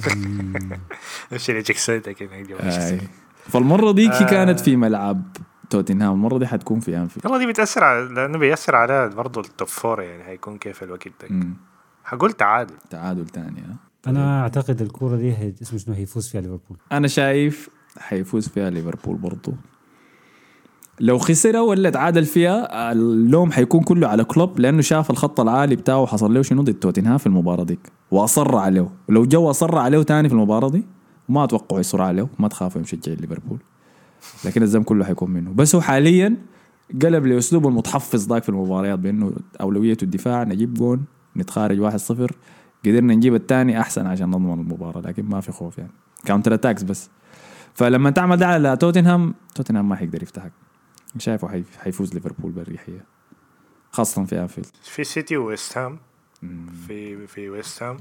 امشي 1.34 1.54
ليجيك 1.54 1.78
سيتك 1.78 2.24
هنا 2.24 2.36
يجي 2.36 2.56
آي. 2.56 3.00
فالمره 3.48 3.92
ديك 3.92 4.12
آه. 4.12 4.30
كانت 4.30 4.60
في 4.60 4.76
ملعب 4.76 5.22
توتنهام 5.70 6.14
المره 6.14 6.38
دي 6.38 6.48
حتكون 6.48 6.80
في 6.80 6.98
انفيلد 6.98 7.26
والله 7.26 7.40
دي 7.40 7.46
بتأثر 7.46 7.84
على 7.84 8.06
لأنه 8.06 8.38
بيأثر 8.38 8.76
على 8.76 9.10
برضه 9.10 9.42
ال 9.42 9.48
top 9.48 9.68
four 9.68 10.02
يعني 10.02 10.24
هيكون 10.24 10.58
كيف 10.58 10.84
الوقت 10.84 11.08
ده 11.08 11.28
مم. 11.30 11.54
هقول 12.06 12.32
تعادل 12.32 12.76
تعادل 12.90 13.26
تاني 13.26 13.62
ها 13.62 13.76
أنا 14.08 14.42
اعتقد 14.42 14.82
الكوره 14.82 15.16
دي 15.16 15.56
اسمه 15.62 15.80
شنو 15.80 15.96
هيفوز 15.96 16.28
فيها 16.30 16.42
ليفربول 16.42 16.78
أنا 16.92 17.08
شايف 17.08 17.70
حيفوز 18.00 18.48
فيها 18.48 18.70
ليفربول 18.70 19.16
برضو 19.16 19.54
لو 21.00 21.18
خسر 21.18 21.58
ولا 21.58 21.90
تعادل 21.90 22.26
فيها 22.26 22.92
اللوم 22.92 23.52
حيكون 23.52 23.82
كله 23.84 24.08
على 24.08 24.24
كلوب 24.24 24.60
لأنه 24.60 24.82
شاف 24.82 25.12
الخط 25.12 25.40
العالي 25.40 25.76
بتاعه 25.76 26.06
حصل 26.06 26.34
له 26.34 26.42
شنو 26.42 26.62
ضد 26.62 26.74
توتنهام 26.74 27.18
في 27.18 27.28
المباراة 27.28 27.64
ديك 27.64 27.80
وأصر 28.12 28.56
عليه. 28.56 28.90
ولو 29.10 29.26
جو 29.26 29.50
أصر 29.50 29.78
عليه 29.78 30.04
تاني 30.04 30.30
في 30.30 30.36
المباراة 30.36 30.70
دي 30.70 30.84
وما 31.30 31.44
أتوقع 31.44 31.80
يصر 31.80 32.02
عليه 32.02 32.28
ما 32.40 32.48
تخافوا 32.48 32.82
مشجعين 32.82 33.18
ليفربول. 33.20 33.60
لكن 34.46 34.62
الزم 34.64 34.84
كله 34.84 35.06
حيكون 35.06 35.32
منه. 35.32 35.52
بس 35.54 35.76
هو 35.76 35.82
حاليا 35.82 36.38
قلب 37.02 37.26
لاسلوبه 37.26 37.70
المتحفظ 37.70 38.28
ذاك 38.28 38.44
في 38.44 38.50
المباريات 38.50 39.00
بأنه 39.00 39.32
أولويته 39.62 40.04
الدفاع 40.04 40.44
نجيب 40.44 40.74
جون 40.74 41.04
نتخارج 41.38 41.92
1-0 41.92 42.32
قدرنا 42.86 43.16
نجيب 43.16 43.36
الثاني 43.36 43.82
أحسن 43.82 44.08
عشان 44.08 44.28
نضمن 44.30 44.54
المباراة 44.54 45.02
لكن 45.02 45.26
ما 45.26 45.42
في 45.42 45.52
خوف 45.52 45.78
يعني. 45.78 45.92
counter 46.26 46.54
attacks 46.54 46.84
بس. 46.84 47.10
فلما 47.74 48.10
تعمل 48.10 48.38
ده 48.38 48.48
على 48.48 48.78
توتنهام 48.78 49.34
توتنهام 49.56 49.90
ما 49.90 49.96
حيقدر 49.96 50.24
يفتحك. 50.24 50.52
شايفه 51.18 51.48
حي- 51.48 51.64
حيفوز 51.84 52.14
ليفربول 52.14 52.52
باريحيه 52.52 53.06
خاصة 53.92 54.26
في 54.26 54.40
أنفيلد. 54.42 54.68
في 54.84 55.04
سيتي 55.04 55.38
وويست 55.38 55.78
هام. 55.78 56.00
في 56.88 57.28
في 57.28 57.50
ويست 57.50 57.84
هام. 57.84 57.98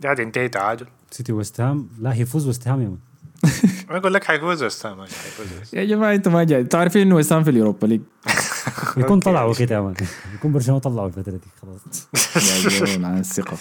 دي 0.00 0.08
هتنتهي 0.12 0.48
تعادل. 0.48 0.86
سيتي 1.10 1.32
ويست 1.32 1.60
هام؟ 1.60 1.88
لا 1.98 2.14
هيفوز 2.14 2.46
ويست 2.46 2.68
هام 2.68 2.80
يا 2.82 2.88
man. 2.88 2.98
أنا 3.90 3.98
أقول 3.98 4.14
لك 4.14 4.24
حيفوز 4.24 4.62
ويست 4.62 4.86
هام 4.86 4.98
ويست 4.98 5.74
يا 5.74 5.84
جماعة 5.84 6.14
أنتوا 6.14 6.32
ما 6.32 6.44
جاي 6.44 6.60
أنتوا 6.60 6.80
عارفين 6.80 7.02
انه 7.02 7.14
ويست 7.16 7.35
هام 7.35 7.44
في 7.44 7.50
ال 7.50 7.55
Europa 7.55 7.86
League. 7.86 8.00
يكون. 8.96 9.20
طلعوا 9.20 9.54
كده 9.54 9.74
يا 9.74 9.80
man. 9.80 9.94
يكون 10.34 10.52
برشلونة 10.52 10.80
طلعوا 10.80 11.06
الفترة 11.06 11.32
دي 11.32 11.48
خلاص. 11.62 12.08
يا 12.80 12.84
جماعة 12.96 13.10
عن 13.12 13.18
الثقة. 13.18 13.56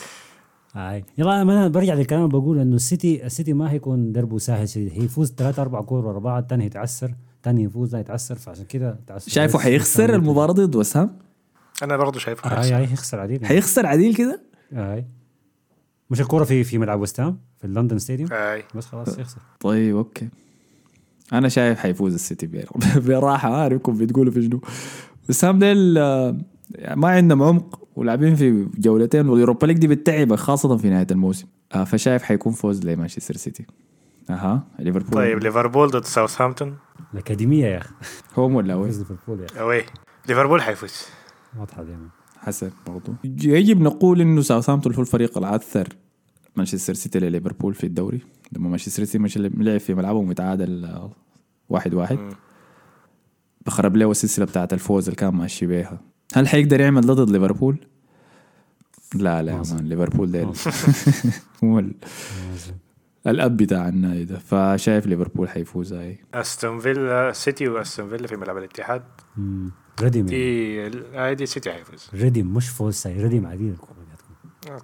هاي. 0.73 1.05
يلا 1.17 1.41
أنا 1.41 1.67
برجع 1.67 1.93
للكلام 1.93 2.27
بقول 2.27 2.59
إنه 2.59 2.75
السيتي 2.75 3.25
السيتي 3.25 3.53
ما 3.53 3.71
هيكون 3.71 4.11
دربه 4.11 4.37
سهل 4.37 4.69
شديد. 4.69 4.91
هيفوز 5.01 5.33
ثلاثة 5.33 5.61
أربع 5.61 5.81
كور 5.81 6.05
ورا 6.05 6.19
بعض 6.19 6.47
ثاني 6.49 6.65
يتعثر 6.65 7.13
ثاني 7.47 7.63
يفوز 7.63 7.93
لا 7.93 7.99
يتعثر 7.99 8.35
فعشان 8.35 8.65
كده 8.65 8.99
تعثر 9.07 9.31
شايفه 9.31 9.59
حيخسر 9.59 10.15
المباراة 10.15 10.53
ضد 10.53 10.75
وسام 10.75 11.17
أنا 11.83 11.97
برضه 11.97 12.19
شايفه 12.19 12.49
هاي 12.49 12.55
حيخسر. 12.57 12.75
هاي 12.77 12.83
يخسر 12.93 13.19
عديل 13.19 13.45
حيخسر 13.45 13.85
عديل 13.85 14.15
كده؟ 14.15 14.41
هاي 14.73 15.05
مش 16.09 16.21
الكورة 16.21 16.43
في 16.43 16.63
في 16.63 16.77
ملعب 16.77 16.99
ويست 16.99 17.19
هام؟ 17.19 17.39
في 17.57 17.65
ال 17.65 17.70
London 17.70 17.99
Stadium 17.99 18.29
اي 18.33 18.63
بس 18.75 18.85
خلاص 18.85 19.17
يخسر 19.19 19.37
طيب 19.59 19.95
okay. 19.95 20.29
أنا 21.33 21.49
شايف 21.49 21.79
حيفوز 21.79 22.13
السيتي 22.13 22.45
بير- 22.47 22.69
براحة 23.07 23.55
عارفكم 23.55 23.97
بتقولوا 23.97 24.31
في 24.33 24.41
شنو. 24.43 24.61
ويست 25.29 25.49
هام 25.49 25.59
ديل 25.59 25.97
آه، 25.97 26.37
ما 26.95 27.07
عندهم 27.09 27.43
عمق 27.43 27.87
ولاعبين 27.95 28.35
في 28.35 28.67
جولتين. 28.77 29.29
وال 29.29 29.38
Europa 29.38 29.65
League 29.67 29.77
دي 29.77 29.87
بتتعبك 29.87 30.35
خاصة 30.37 30.77
في 30.77 30.89
نهاية 30.89 31.07
الموسم. 31.11 31.47
آه، 31.73 31.83
فشايف 31.83 32.23
حيكون 32.23 32.53
فوز 32.53 32.85
لمانشستر 32.85 33.35
سيتي. 33.37 33.65
أها 34.29 34.67
ليفربول 34.79 35.11
طيب 35.11 35.39
ليفربول 35.39 35.87
ضد 35.87 36.05
ساوثهامبتون 36.05 36.77
الاكاديميه 37.13 37.65
يا 37.65 37.77
أخي 37.77 37.93
home 38.35 38.55
ولا 38.55 38.73
away 38.73 38.87
ليفربول 38.87 39.39
يا 39.39 39.45
أخي 39.45 39.59
away 39.59 39.83
ليفربول 40.27 40.61
حيفوز. 40.61 41.05
واضحة 41.59 41.83
دائما 41.83 42.09
حسن 42.37 42.71
برضو. 42.87 43.13
يجب 43.23 43.81
نقول 43.81 44.21
إنه 44.21 44.41
ساوثهامبتون 44.41 44.95
هو 44.95 45.01
الفريق 45.01 45.37
العثر. 45.37 45.87
مانشستر 46.55 46.93
سيتي 46.93 47.19
لليفربول 47.19 47.73
في 47.73 47.83
الدوري. 47.83 48.21
لما 48.51 48.69
مانشستر 48.69 49.03
سيتي 49.03 49.19
مش 49.19 49.37
لعب 49.37 49.79
في 49.79 49.93
ملعبهم 49.93 50.29
وتعادل 50.29 50.85
آه، 50.85 51.11
واحد 51.69 51.93
واحد. 51.93 52.19
بخرب 53.65 53.97
له 53.97 54.11
السلسلة 54.11 54.45
بتاعت 54.45 54.73
الفوز 54.73 55.03
اللي 55.03 55.15
كان 55.15 55.33
ماشي 55.33 55.65
بيها. 55.65 56.01
هل 56.33 56.47
حيقدر 56.47 56.79
يعمل 56.81 57.01
ده 57.01 57.13
ضد 57.13 57.29
ليفربول؟ 57.29 57.77
لا 59.15 59.43
لا 59.43 59.51
يا 59.51 59.57
مازن. 59.57 59.75
man 59.75 59.85
ليفربول 59.85 60.31
ده 60.31 60.51
الأب 63.27 63.57
بتاع 63.57 63.87
النادي 63.87 64.25
ده 64.25 64.39
فشايف 64.39 65.05
ليفربول 65.05 65.49
حيفوز 65.49 65.93
هاي 65.93 66.19
أستون 66.33 66.79
فيلا 66.79 67.31
سيتي 67.31 67.67
وأستون 67.67 68.09
فيلا 68.09 68.27
في 68.27 68.35
ملعب 68.35 68.57
الاتحاد. 68.57 69.03
ردم 70.01 70.27
يعني. 70.27 70.89
دي 70.89 71.01
هاي 71.13 71.35
دي 71.35 71.45
سيتي 71.45 71.71
حيفوز. 71.71 72.09
ردم 72.13 72.47
مش 72.47 72.69
فوز 72.69 72.93
ساي 72.93 73.23
ردم 73.23 73.45
هتكون. 73.45 73.87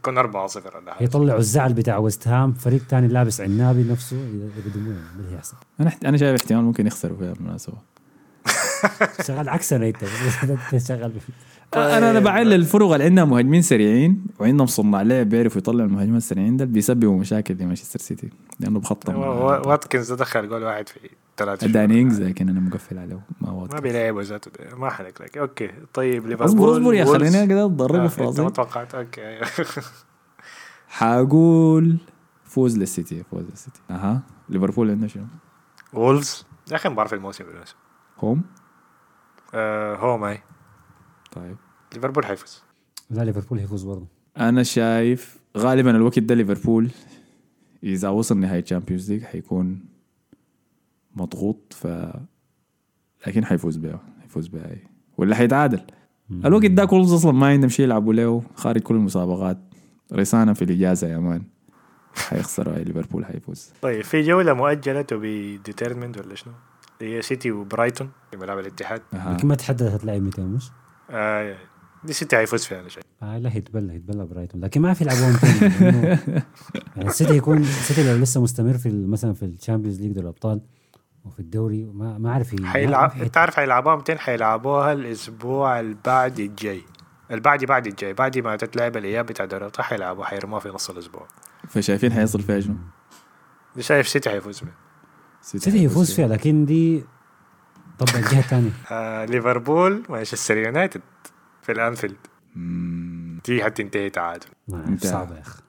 كون 0.02 0.18
4 0.18 0.48
0 0.48 0.78
ولا 0.78 0.94
حاجة. 0.94 1.04
يطلعوا 1.04 1.40
الزعل 1.40 1.74
بتاع 1.74 1.98
ويست 1.98 2.28
هام 2.28 2.54
فريق 2.54 2.88
تاني 2.88 3.08
لابس 3.08 3.42
عنابي 3.42 3.84
نفسه 3.84 4.18
يقدموه. 4.18 4.94
ده 4.94 5.20
اللي 5.20 5.36
هيحصل؟ 5.36 5.58
أنا 5.80 5.92
أنا 6.06 6.18
شايف 6.18 6.42
احتمال 6.42 6.64
ممكن 6.64 6.88
يخسروا 6.88 7.18
فيها 7.18 7.34
بالمناسبة. 7.34 7.78
شغال 9.28 9.50
عكسنا 9.50 9.88
انت 9.88 10.04
انت 10.74 10.84
شغال 10.88 11.12
أنا 11.77 12.12
أنا 12.12 12.20
بعلل 12.20 12.53
الفرق 12.53 12.92
اللي 12.92 13.03
عندها 13.03 13.25
مهاجمين 13.25 13.62
سريعين 13.62 14.25
وعندهم 14.39 14.68
صناع 14.68 15.01
لعب 15.01 15.30
بيعرفوا 15.30 15.58
يطلعوا 15.62 15.88
المهاجمين 15.89 16.15
السريعين 16.18 16.58
ده 16.58 16.65
بيسببوا 16.65 17.20
مشاكل 17.20 17.53
لمانشستر 17.58 18.00
سيتي 18.00 18.30
لأنه 18.60 18.82
و- 19.08 19.70
واتكنز 19.70 20.12
دخل 20.13 20.50
جول 20.50 20.63
واحد 20.63 20.89
في 20.89 21.00
ثلاثة 21.38 21.68
داني 21.68 22.01
إنجز 22.01 22.22
لكن 22.22 22.50
أنا 22.50 22.60
مقفل 22.60 22.98
عليه 22.98 23.15
ما 23.15 23.22
ما 23.42 23.51
واضح 23.51 23.80
بيلعب 23.80 24.20
ذاته. 24.20 24.75
ما 24.77 24.89
حنك 24.89 25.22
لك. 25.22 25.38
okay 25.38 25.70
طيب 25.94 26.27
ليفربول 26.27 26.72
اصبر 26.74 26.94
يا. 26.94 27.06
خليني 27.06 27.48
كده 27.48 27.65
اتضربوا 27.65 28.03
آه، 28.03 28.08
في 28.08 28.24
أنت 28.24 28.39
ما 28.39 28.44
راسي 28.46 28.56
توقعت. 28.56 28.96
okay. 28.96 29.39
حاقول 30.88 31.98
فوز 32.44 32.77
للسيتي 32.77 33.24
فوز 33.32 33.44
للسيتي. 33.50 33.80
أها 33.89 34.22
ليفربول 34.50 34.89
عنده 34.92 35.08
شنو؟ 35.08 35.24
وولفز. 35.94 36.46
يا 36.72 36.75
أخي 36.75 36.89
مباراة 36.89 37.08
في 37.08 37.15
الموسم 37.15 37.44
home؟ 38.20 38.42
آه 39.53 39.96
home 39.96 40.24
هاي 40.24 40.42
طيب. 41.31 41.55
ليفربول 41.94 42.25
حيفوز. 42.25 42.64
لا 43.10 43.22
ليفربول 43.22 43.60
هيفوز 43.60 43.84
برضه. 43.84 44.08
أنا 44.38 44.64
شايف 44.64 45.40
غالبا 45.58 45.92
الوقت 45.92 46.20
ده 46.20 46.36
ليفربول 46.36 46.90
إذا 47.84 48.10
وصل 48.10 48.38
نهايه 48.38 48.60
Champions 48.59 49.12
League 49.12 49.24
حيكون 49.24 49.86
مضغوط 51.16 51.74
ف 51.74 51.88
لكن 53.27 53.46
حيفوز 53.46 53.77
بها 53.77 54.00
حيفوز 54.22 54.48
بها 54.48 54.72
أي. 54.72 54.84
ولا 55.18 55.36
حيتعادل. 55.36 55.82
الوقت 56.46 56.66
ده 56.66 56.86
وولفز 56.86 57.14
أصلا 57.14 57.32
ما 57.32 57.48
عندهم 57.48 57.70
شيء 57.70 57.86
يلعبوا 57.86 58.14
له 58.14 58.44
خارج 58.56 58.82
كل 58.82 58.96
المسابقات. 58.96 59.58
رسانة 60.14 60.53
في 60.53 60.62
الإجازة 60.62 61.08
يا 61.08 61.18
man. 61.18 61.44
حيخسروا 62.16 62.75
أي 62.75 62.84
ليفربول 62.84 63.25
حيفوز. 63.25 63.74
طيب 63.82 64.01
في 64.01 64.22
جولة 64.22 64.53
مؤجلة 64.53 65.01
to 65.01 65.20
be 65.20 65.57
determined 65.57 66.18
ولا 66.18 66.36
شنو؟ 66.36 66.53
اللي 67.01 67.18
هي 67.18 67.22
سيتي 67.22 67.51
وبرايتون 67.51 68.12
في 68.32 68.38
ملعب 68.38 68.60
الاتحاد. 68.60 69.01
لكن 69.14 69.48
ما 69.48 69.56
تحدد 69.56 69.84
هتلاعب 69.84 70.22
متى 70.22 70.42
مش 70.42 70.72
آه 71.10 71.58
دي 72.05 72.13
سيتي 72.13 72.37
حيفوز 72.37 72.66
فيها 72.66 72.79
أنا 72.79 72.89
شايف 72.89 73.05
آه 73.24 73.37
لا 73.37 73.53
هيتبلى 73.55 73.94
هيتبلى 73.94 74.25
برايتون. 74.25 74.61
لكن 74.61 74.81
ما 74.81 74.94
في 74.94 75.03
يلعبون 75.03 75.39
تاني 75.39 75.74
يعني 76.96 77.09
السيتي 77.09 77.37
يكون 77.37 77.57
السيتي 77.57 78.13
لو 78.13 78.18
لسه 78.22 78.42
مستمر 78.42 78.74
في 78.77 78.89
ال- 78.89 79.09
مثلا 79.09 79.33
في 79.33 79.46
ال 79.46 79.51
Champions 79.51 80.01
League 80.01 80.12
دوري 80.11 80.24
الأبطال 80.24 80.61
وفي 81.25 81.39
الدوري 81.39 81.85
ما 81.85 82.18
ما 82.18 82.31
عارف 82.33 82.55
حيلعب 82.66 83.11
انت 83.22 83.37
عارف 83.37 83.55
حيلعبوها 83.55 83.96
متين؟ 83.96 84.20
حيلعبوها 84.20 84.94
الأسبوع 84.94 85.79
اللي 85.79 85.96
بعد 86.05 86.39
الجاي. 86.39 86.81
البعد 87.31 87.66
بعد 87.66 87.87
الجاي. 87.87 88.13
بعد 88.13 88.37
ما 88.37 88.55
تتلعب 88.55 88.98
الإياب 88.98 89.25
بتاع 89.25 89.46
دوري 89.46 89.61
الأبطال 89.61 89.85
حيلعبوها 89.85 90.27
حيرموها 90.27 90.59
في 90.59 90.70
نص 90.70 90.89
الأسبوع. 90.89 91.27
فشايفين 91.70 92.11
حيحصل 92.14 92.42
فيها 92.42 92.59
شنو؟ 92.59 92.75
شايف 93.79 94.07
سيتي 94.07 94.29
حيفوز 94.29 94.59
بها 94.59 94.74
السيتي 95.42 95.83
يفوز 95.83 96.11
فيها. 96.13 96.27
لكن 96.27 96.66
دي 96.66 97.03
طب 98.00 98.07
الجهة 98.16 98.39
الثانية 98.39 98.70
آه 98.92 99.25
ليفربول 99.25 100.03
مانشستر 100.09 100.57
يونايتد. 100.57 101.01
في 101.64 101.72
الأنفيلد. 101.72 102.18
دي 103.46 103.64
حتنتهي 103.64 104.10
تعادل. 104.10 104.46
انت- 104.74 105.08
صعبه 105.08 105.36
يا 105.36 105.42
أخي. 105.42 105.62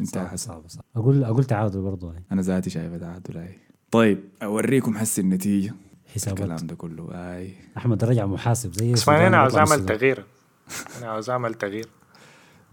انت 0.00 0.14
صعبه 0.34 0.68
صعبه 0.68 0.84
أقول 0.96 1.24
أقول 1.24 1.44
تعادل 1.44 1.80
برضه 1.80 2.10
هاي. 2.10 2.22
أنا 2.32 2.42
ذاتي 2.42 2.70
شايفه 2.70 2.98
تعادل 2.98 3.36
هاي. 3.36 3.58
طيب 3.90 4.24
أوريكم 4.42 4.98
حس 4.98 5.18
النتيجة. 5.18 5.74
حسابات. 6.14 6.40
الكلام 6.40 6.66
ده 6.66 6.74
كله 6.74 7.08
هاي. 7.12 7.54
أحمد 7.76 8.04
رجع 8.04 8.26
محاسب 8.26 8.72
زي 8.74 8.96
سودان 8.96 9.20
أنا 9.22 9.36
عاوز 9.36 9.56
اعمل. 9.56 9.86
تغيير. 9.86 10.24
أنا 10.98 11.10
عاوز 11.10 11.30
اعمل 11.30 11.54
تغيير. 11.54 11.88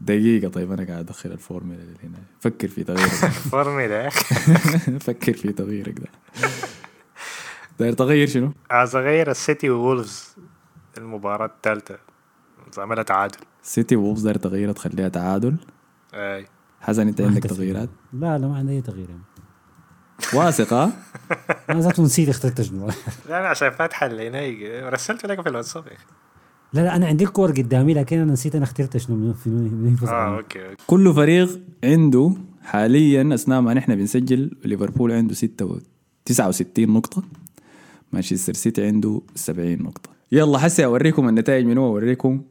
دقيقة 0.02 0.50
طيب 0.50 0.72
أنا 0.72 0.84
قاعد 0.88 1.00
أدخل 1.00 1.32
الفورمولا 1.32 1.80
اللي 1.82 1.98
هنا. 2.04 2.18
فكر 2.40 2.68
في 2.68 2.84
تغييرك. 2.84 3.10
فورميلا 3.52 4.02
يا 4.04 4.08
أخي. 4.08 4.36
فكر 5.08 5.34
في 5.34 5.52
تغييرك 5.52 6.00
ده. 6.00 6.08
داير 7.80 7.94
تغير 7.94 8.28
شنو؟ 8.28 8.52
عاوز 8.72 8.96
اغير 8.96 9.32
السيتي 9.32 9.70
وولفز 9.70 10.36
المباراة 10.98 11.46
الثالثة. 11.46 12.00
عاوز 12.70 12.80
اعملها 12.80 13.04
تعادل. 13.04 13.38
سيتي 13.62 13.96
وولفز 13.96 14.22
داير 14.22 14.38
تغييرها 14.38 14.74
تخليها 14.74 15.10
تعادل. 15.10 15.56
أي. 16.14 16.46
حسن 16.82 17.06
ما 17.06 17.14
عندك. 17.20 17.44
تغييرات؟ 17.44 17.90
لا 18.14 18.38
لا 18.38 18.48
ما 18.48 18.58
عندي 18.58 18.74
أي 18.74 18.82
تغيير 18.82 19.10
يعني. 19.10 19.22
واثق 20.34 20.74
ها؟ 20.74 20.92
أنا 21.70 21.80
ذاته 21.80 22.04
نسيت 22.04 22.30
اخترت 22.30 22.62
شنو 22.62 22.88
لا 23.30 23.40
أنا 23.40 23.48
عشان 23.48 23.70
فاتحة 23.70 24.06
اللي 24.06 24.90
رسلت 24.90 25.26
لك 25.26 25.42
في 25.42 25.50
الواتساب 25.50 25.88
يا 25.88 25.94
أخي. 25.94 26.06
لا 26.74 26.82
لا 26.82 26.96
أنا 26.96 27.08
عندي 27.08 27.24
الكور 27.24 27.52
قدامي 27.52 27.94
لكن 27.94 28.20
أنا 28.20 28.32
نسيت 28.34 28.56
أنا 28.56 28.64
اخترت 28.64 28.98
شنو 28.98 29.16
من 29.16 29.34
في 29.34 29.50
من 29.50 29.98
آه 30.08 30.12
عنه. 30.12 30.38
okay 30.38 30.70
okay. 30.70 30.84
كل 30.88 31.14
فريق 31.14 31.60
عنده 31.84 32.32
حاليا 32.62 33.34
أثناء 33.34 33.62
ما 33.62 33.74
نحن 33.74 33.96
بنسجل 33.96 34.52
ليفربول 34.66 35.12
عنده 35.12 35.34
6 35.34 35.80
69 36.26 36.90
نقطة. 36.94 37.24
مانشستر 38.14 38.54
سيتي 38.54 38.88
عنده 38.88 39.22
70 39.36 39.84
نقطة. 39.84 40.10
يلا 40.32 40.58
حسي 40.58 40.86
أوريكم 40.86 41.30
النتائج 41.30 41.66
منو 41.66 41.86
أوريكم؟ 41.86 42.42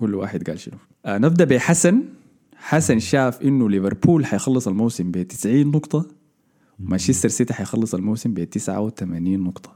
كل 0.00 0.14
واحد 0.14 0.50
قال 0.50 0.58
شنو. 0.58 0.74
آه 1.06 1.18
نبدأ 1.18 1.44
بحسن. 1.44 2.02
حسن 2.56 2.98
شاف 2.98 3.42
إنه 3.42 3.70
ليفربول 3.70 4.26
حيخلص 4.26 4.68
الموسم 4.68 5.10
ب 5.10 5.22
90 5.22 5.66
نقطة 5.66 6.06
مانشستر 6.78 7.28
سيتي 7.28 7.54
حيخلص 7.54 7.94
الموسم 7.94 8.34
ب 8.34 8.44
89 8.44 9.40
نقطة. 9.40 9.72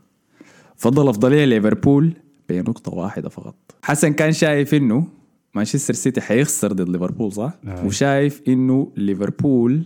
فضل 0.77 1.09
أفضلية 1.09 1.45
ليفربول 1.45 2.13
بنقطة 2.49 2.95
واحدة 2.95 3.29
فقط. 3.29 3.55
حسن 3.83 4.13
كان 4.13 4.33
شايف 4.33 4.75
إنه 4.75 5.07
مانشستر 5.55 5.95
سيتي 5.95 6.21
حيخسر 6.21 6.73
ضد 6.73 6.89
ليفربول 6.89 7.33
صح؟ 7.33 7.53
آه. 7.67 7.87
وشايف 7.87 8.43
إنه 8.49 8.93
ليفربول 8.97 9.83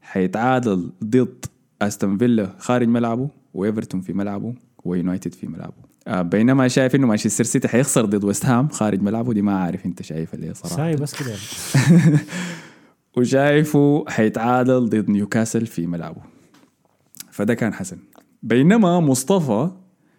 حيتعادل 0.00 0.90
ضد 1.04 1.44
أستون 1.82 2.18
فيلا 2.18 2.54
خارج 2.58 2.88
ملعبه 2.88 3.28
وإيفرتون 3.54 4.00
في 4.00 4.12
ملعبه 4.12 4.54
ويونايتد 4.84 5.34
في 5.34 5.46
ملعبه. 5.46 5.87
بينما 6.06 6.68
شايف 6.68 6.94
إنه 6.94 7.06
مانشستر 7.06 7.44
سيتي 7.44 7.68
حيخسر 7.68 8.04
ضد 8.04 8.24
ويست 8.24 8.46
هام 8.46 8.68
خارج 8.68 9.02
ملعبه 9.02 9.32
دي 9.32 9.42
ما 9.42 9.58
عارف 9.58 9.86
أنت 9.86 10.02
شايفها 10.02 10.40
ليه 10.40 10.52
صراحة. 10.52 10.76
ساي 10.76 10.96
بس 10.96 11.22
كده. 11.22 11.34
وشايفه 13.16 14.04
حيتعادل 14.08 14.88
ضد 14.88 15.08
نيوكاسل 15.08 15.66
في 15.66 15.86
ملعبه. 15.86 16.20
فده 17.30 17.54
كان 17.54 17.74
حسن. 17.74 17.98
بينما 18.42 19.00
مصطفى 19.00 19.70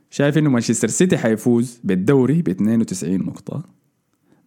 شايف 0.09 0.37
إنه 0.37 0.49
مانشستر 0.49 0.87
سيتي 0.87 1.17
حيفوز 1.17 1.79
بالدوري 1.83 2.41
ب 2.41 2.49
92 2.49 3.17
نقطة 3.17 3.63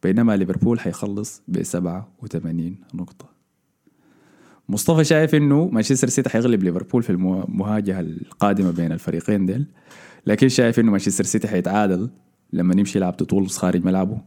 بينما 0.03 0.37
ليفربول 0.37 0.81
حيخلص 0.81 1.43
ب 1.49 1.63
87 1.63 2.77
نقطة. 2.95 3.33
مصطفى 4.69 5.05
شايف 5.05 5.35
إنه 5.35 5.67
مانشستر 5.67 6.09
سيتي 6.09 6.31
حيغلب 6.31 6.63
ليفربول 6.63 7.03
في 7.03 7.11
المواجهة 7.11 8.01
القادمة 8.01 8.71
بين 8.71 8.93
الفريقين 8.93 9.47
ديل. 9.47 9.67
لكن 10.27 10.49
شايف 10.49 10.81
إنه 10.81 10.91
مانشستر 10.91 11.25
سيتي 11.25 11.49
حيتعادل 11.49 12.11
لما 12.53 12.75
يمشي 12.79 12.99
يلعب 12.99 13.17
ضد 13.17 13.28
وولفز 13.28 13.57
خارج 13.57 13.85
ملعبه 13.85 14.19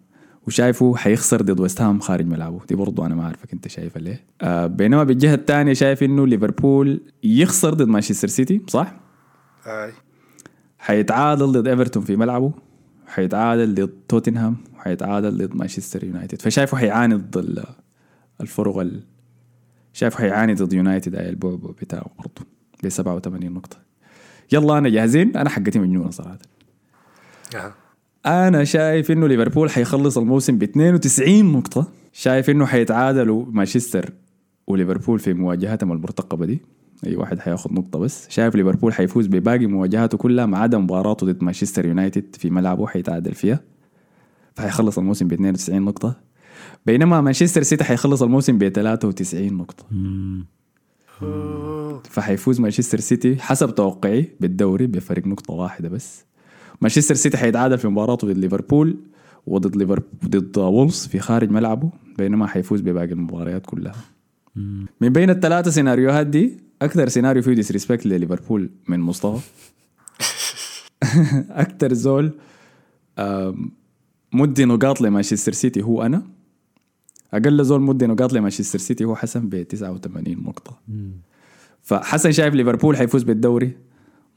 وشايفه 0.48 0.96
حيخسر 0.96 1.42
ضد 1.42 1.60
ويست 1.60 1.82
هام 1.82 2.00
خارج 2.00 2.26
ملعبه. 2.26 2.60
دي 2.70 2.76
برضو 2.76 3.06
أنا 3.06 3.16
ما 3.16 3.26
عارفك 3.26 3.54
أنت 3.54 3.68
شايفها 3.68 4.02
ليه. 4.02 4.24
آه 4.42 4.68
بينما 4.68 5.04
بالجهة 5.04 5.34
الثانية 5.36 5.74
شايف 5.74 6.04
إنه 6.04 6.28
ليفربول 6.28 7.02
يخسر 7.24 7.74
ضد 7.74 7.88
مانشستر 7.88 8.28
سيتي 8.28 8.62
صح؟ 8.68 8.96
أي. 9.68 9.92
حيتعادل 10.80 11.52
ضد 11.52 11.68
إيفرتون 11.68 12.04
في 12.04 12.16
ملعبه 12.16 12.52
حيتعادل 13.08 13.76
ضد 13.76 13.90
توتنهام 14.08 14.58
وحيتعادل 14.76 15.38
ضد 15.38 15.56
مانشستر 15.56 16.04
يونايتد. 16.04 16.42
فشايفه 16.42 16.78
حيعاني 16.78 17.16
ضد 17.16 17.38
ال- 17.38 17.64
الفرق 18.42 18.78
ال... 18.78 19.04
شايفه 19.94 20.18
حيعاني 20.20 20.54
ضد 20.54 20.74
يونايتد 20.74 21.16
أي 21.16 21.30
البعبع 21.30 21.72
بتاعه 21.82 22.06
برضه 22.20 22.42
ب 22.84 22.90
87 22.90 23.52
نقطة. 23.54 23.78
يلا 24.52 24.78
أنا 24.78 24.90
جاهزين؟ 24.90 25.38
أنا 25.38 25.50
حقتي 25.50 25.80
مجنونة 25.80 26.10
صراحة. 26.10 26.38
أها. 27.56 27.74
أنا 28.26 28.64
شايف 28.64 29.12
إنه 29.12 29.28
ليفربول 29.28 29.70
حيخلص 29.70 30.18
الموسم 30.18 30.58
ب 30.58 30.64
92 30.64 31.52
نقطة. 31.52 31.88
شايف 32.14 32.50
إنه 32.50 32.66
حيتعادلوا 32.66 33.46
مانشستر 33.50 34.14
وليفربول 34.68 35.20
في 35.20 35.34
مواجهاتهم 35.34 35.92
المرتقبة 35.92 36.46
دي. 36.46 36.62
أي 37.08 37.16
واحد 37.16 37.40
حياخد 37.40 37.74
نقطة 37.74 38.00
بس. 38.00 38.28
شايف 38.30 38.56
ليفربول 38.56 38.94
حيفوز 38.94 39.28
بباقي 39.28 39.66
مواجهاته 39.66 40.18
كلها 40.18 40.46
ما 40.46 40.58
عدا 40.58 40.78
مباراته 40.78 41.26
ضد 41.28 41.44
مانشستر 41.44 41.86
يونايتد 41.86 42.36
في 42.36 42.50
ملعبه 42.50 42.88
حيتعادل 42.88 43.34
فيها. 43.34 43.60
فحيخلص 44.56 44.98
الموسم 44.98 45.28
ب 45.28 45.34
92 45.34 45.82
نقطة. 45.82 46.16
بينما 46.86 47.22
مانشستر 47.22 47.64
سيتي 47.64 47.84
حيخلص 47.84 48.24
الموسم 48.24 48.58
ب 48.58 48.68
93 48.68 49.54
نقطة. 49.54 49.86
فحيفوز 52.04 52.60
مانشستر 52.60 53.00
سيتي 53.00 53.36
حسب 53.36 53.76
توقعي 53.76 54.30
بالدوري 54.40 54.88
بفرق 54.88 55.28
نقطة 55.28 55.54
واحدة 55.54 55.90
بس. 55.90 56.26
مانشستر 56.82 57.16
سيتي 57.16 57.38
حيتعادل 57.38 57.78
في 57.78 57.88
مباراته 57.88 58.28
ضد 58.28 58.38
ليفربول 58.38 58.98
وضد 59.48 59.76
ليفربول 59.76 60.10
ضد 60.26 60.58
وولفز 60.58 61.08
في 61.08 61.20
خارج 61.20 61.50
ملعبه 61.52 61.90
بينما 62.18 62.48
حيفوز 62.48 62.82
بباقي 62.82 63.12
المباريات 63.12 63.66
كلها. 63.66 63.96
من 65.02 65.10
بين 65.10 65.30
الثلاثة 65.30 65.72
سيناريوهات 65.72 66.28
دي 66.28 66.58
أكثر 66.82 67.08
سيناريو 67.08 67.42
فيه 67.44 67.54
disrespect 67.54 68.06
لليفربول 68.06 68.70
من 68.88 69.00
مصطفى. 69.00 69.50
أكثر 71.50 71.94
زول 71.94 72.32
مدي 74.34 74.66
نقاط 74.66 75.02
لمانشستر 75.02 75.52
سيتي 75.52 75.82
هو 75.82 76.02
أنا. 76.02 76.24
أقل 77.34 77.64
زول 77.66 77.82
مدي 77.82 78.08
نقاط 78.08 78.34
لمانشستر 78.34 78.80
سيتي 78.80 79.06
هو 79.06 79.16
حسن 79.16 79.50
ب 79.50 79.64
89 79.64 80.44
نقطة. 80.44 80.78
فحسن 81.86 82.32
شايف 82.32 82.54
ليفربول 82.54 82.98
حيفوز 82.98 83.24
بالدوري 83.24 83.78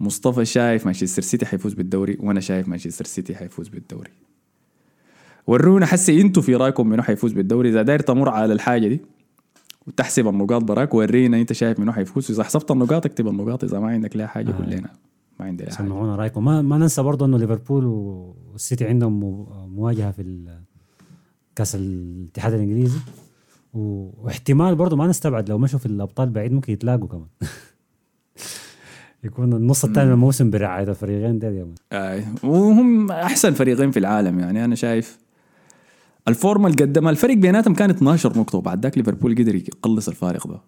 مصطفى 0.01 0.45
شايف 0.45 0.87
مانشستر 0.87 1.23
سيتي 1.23 1.47
حيفوز 1.47 1.75
بالدوري 1.75 2.17
وأنا 2.21 2.41
شايف 2.41 2.69
مانشستر 2.69 3.05
سيتي 3.05 3.35
حيفوز 3.35 3.69
بالدوري. 3.69 4.11
ورونا 5.47 5.87
حسي 5.87 6.21
إنتوا 6.21 6.43
في 6.43 6.55
رأيكم 6.55 6.89
منو 6.89 7.03
حيفوز 7.03 7.33
بالدوري؟ 7.33 7.69
إذا 7.69 7.83
داير 7.83 8.01
تمر 8.01 8.29
على 8.29 8.53
الحاجة 8.53 8.89
دي 8.89 9.01
وتحسب 9.87 10.29
النقاط 10.29 10.63
براك 10.63 10.95
ورينا 10.95 11.41
أنت 11.41 11.53
شايف 11.53 11.81
منو 11.81 11.93
حيفوز. 11.93 12.31
إذا 12.31 12.43
حسبت 12.45 12.71
النقاط 12.71 13.07
اكتب 13.07 13.29
النقاط 13.29 13.65
إذا 13.65 13.81
ما 13.81 13.87
عندك 13.87 14.17
لها 14.17 14.27
حاجة 14.27 14.53
قول 14.53 14.71
لنا. 14.71 14.91
ما 15.41 15.47
عندي 15.47 15.65
حاجة. 15.65 15.75
سمعونا 15.75 16.17
رأيكم. 16.17 16.45
ما, 16.45 16.63
ما 16.63 16.79
ننسى 16.79 17.03
برضه 17.03 17.27
إنه 17.27 17.39
ليفربول 17.39 17.85
والسيتي 18.53 18.85
عندهم 18.85 19.21
مو- 19.21 19.67
مواجهة 19.67 20.11
في 20.11 20.45
كأس 21.57 21.75
الاتحاد 21.75 22.53
الإنجليزي. 22.53 22.99
واحتمال 23.73 24.75
برضه 24.75 24.97
ما 24.97 25.07
نستبعد 25.07 25.49
لو 25.49 25.59
مشوا 25.59 25.79
في 25.79 25.87
الأبطال 25.87 26.31
بعيد 26.31 26.53
ممكن 26.53 26.73
يتلاقوا 26.73 27.09
كمان 27.09 27.27
يكون 29.25 29.53
النص 29.53 29.85
الثاني 29.85 30.07
من 30.07 30.13
الموسم 30.13 30.51
برعاية 30.51 30.89
الفريقين 30.89 31.39
ديل 31.39 31.53
يا. 31.53 31.75
آه. 31.93 32.23
وهم 32.45 33.11
أحسن 33.11 33.53
فريقين 33.53 33.91
في 33.91 33.99
العالم 33.99 34.39
يعني 34.39 34.65
أنا 34.65 34.75
شايف 34.75 35.19
الفورمة 36.29 36.69
اللي 36.69 36.85
قدمها 36.85 37.11
الفرق 37.11 37.35
بيناتهم 37.35 37.75
كان 37.75 37.91
12 37.91 38.39
نقطة 38.39 38.59
وبعد 38.59 38.83
ذاك 38.83 38.99
ليفربول 38.99 39.35
قدر 39.35 39.55
يقلص 39.55 40.09
الفارق 40.09 40.47
ده 40.47 40.61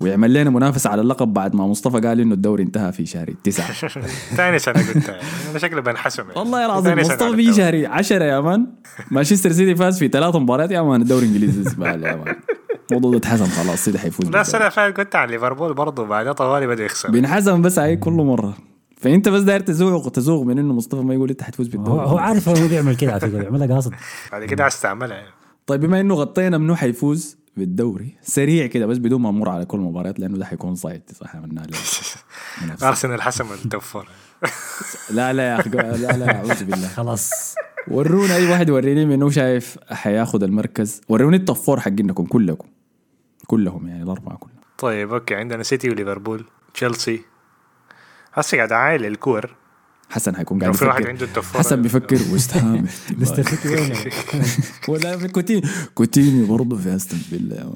ويعمل 0.00 0.34
لنا 0.34 0.50
منافسة 0.50 0.90
على 0.90 1.00
اللقب 1.00 1.32
بعد 1.32 1.54
ما 1.54 1.66
مصطفى 1.66 2.00
قال 2.00 2.20
إنه 2.20 2.34
الدوري 2.34 2.62
انتهى 2.62 2.92
في 2.92 3.06
شهر 3.06 3.34
تسعة. 3.44 3.72
ثاني 4.36 4.58
سنة 4.58 4.74
قلتها 4.94 5.20
أنا 5.50 5.58
شكله 5.58 5.80
بنحسم 5.80 6.22
يعني. 6.22 6.38
والله 6.38 6.66
العظيم 6.66 6.98
مصطفى 6.98 7.36
في. 7.36 7.54
شهر 7.54 7.86
10 7.86 8.24
يا 8.24 8.40
man 8.40 8.66
مانشستر 9.10 9.52
سيتي 9.52 9.74
فاز 9.74 9.98
في 9.98 10.08
ثلاث 10.08 10.36
مباريات. 10.36 10.70
يا 10.70 10.82
man 10.82 11.02
الدوري 11.02 11.26
الإنجليزي 11.26 11.62
زباله 11.70 12.08
يا 12.08 12.14
man 12.16 12.36
الموضوع 12.90 13.10
ده 13.10 13.16
اتحسم 13.16 13.46
خلاص 13.46 13.84
سيتي 13.84 13.98
حيفوز 13.98 14.18
لا 14.20 14.24
بالدوري. 14.24 14.40
السنة 14.40 14.60
اللي 14.60 14.70
فاتت 14.70 14.96
قلت 14.98 15.16
عن 15.16 15.28
ليفربول 15.28 15.74
برضه 15.74 16.06
بعدها 16.06 16.32
طوالي 16.32 16.66
بدأ 16.66 16.84
يخسر. 16.84 17.10
بينحس 17.10 17.62
بس 17.62 17.78
هاي 17.78 17.96
كل 17.96 18.12
مرة. 18.12 18.54
فأنت 18.96 19.28
بس 19.28 19.42
داير 19.42 19.60
تزوق 19.60 20.08
تزوق 20.10 20.44
من 20.46 20.58
إنه 20.58 20.74
مصطفى 20.74 21.02
ما 21.02 21.14
يقول 21.14 21.30
إنت 21.30 21.42
حتفوز 21.42 21.68
بالدوري. 21.68 22.06
هو 22.06 22.18
عارف 22.18 22.48
هو 22.48 22.68
بيعمل 22.68 22.96
كده 22.96 23.10
على 23.10 23.20
فكرة 23.20 23.38
بيعملها 23.38 23.74
قاصد. 23.74 23.92
بعد 24.32 24.44
كده 24.44 24.66
استعملها 24.66 25.16
يعني. 25.16 25.28
طيب 25.66 25.80
بما 25.80 26.00
إنه 26.00 26.14
غطينا 26.14 26.58
منو 26.58 26.74
حيفوز 26.76 27.36
بالدوري. 27.56 28.16
سريع 28.22 28.66
كده 28.66 28.86
بس 28.86 28.98
بدون 28.98 29.20
ما 29.20 29.30
نمر 29.30 29.48
على 29.48 29.64
كل 29.64 29.78
المباريات 29.78 30.20
لأنه 30.20 30.38
ده 30.38 30.44
حيكون 30.44 30.74
صعب 30.74 31.00
منافسة. 31.34 32.20
أرسنال 32.88 33.22
حسم 33.22 33.52
ال 33.52 33.59
top 33.59 33.80
four 33.80 34.08
لا 35.16 35.32
لا 35.32 35.48
يا 35.48 35.60
أخي 35.60 35.70
لا 35.70 35.96
لا 35.96 36.36
أعوذ 36.36 36.64
بالله. 36.64 36.88
خلاص. 36.88 37.54
ورونا 37.88 38.36
أي 38.36 38.50
واحد 38.50 38.70
وريني 38.70 39.06
منو 39.06 39.30
شايف 39.30 39.78
حياخد 39.90 40.42
المركز. 40.42 41.00
وروني 41.08 41.36
ال 41.36 41.41
top 41.41 41.56
four 41.56 41.80
حقينكم 41.80 42.24
كلكم. 42.24 42.68
كلهم 43.46 43.88
يعني 43.88 44.02
الأربعة 44.02 44.36
كلهم. 44.36 44.56
طيب 44.78 45.12
okay 45.12 45.34
عندنا 45.34 45.62
سيتي 45.62 45.90
وليفربول 45.90 46.44
تشيلسي. 46.74 47.20
هسه 48.32 48.56
قاعد 48.56 48.72
عاين 48.72 49.06
الكور. 49.06 49.54
حسن 50.08 50.36
حيكون 50.36 50.60
قاعد 50.60 50.74
في 50.74 50.84
واحد 50.84 51.00
يفكر 51.00 51.10
عنده 51.10 51.42
حسن 51.42 51.82
بيفكر 51.82 52.16
ويست 52.32 52.56
هام 52.56 52.86
ليستر 53.18 53.42
سيتي 53.42 53.68
وين 53.68 53.92
ولا 54.88 55.16
في 55.18 55.28
كوتينيو 55.28 55.62
كوتينيو 55.94 56.46
برضه 56.46 56.76
في 56.76 56.94
أستون 56.96 57.18
فيلا. 57.18 57.70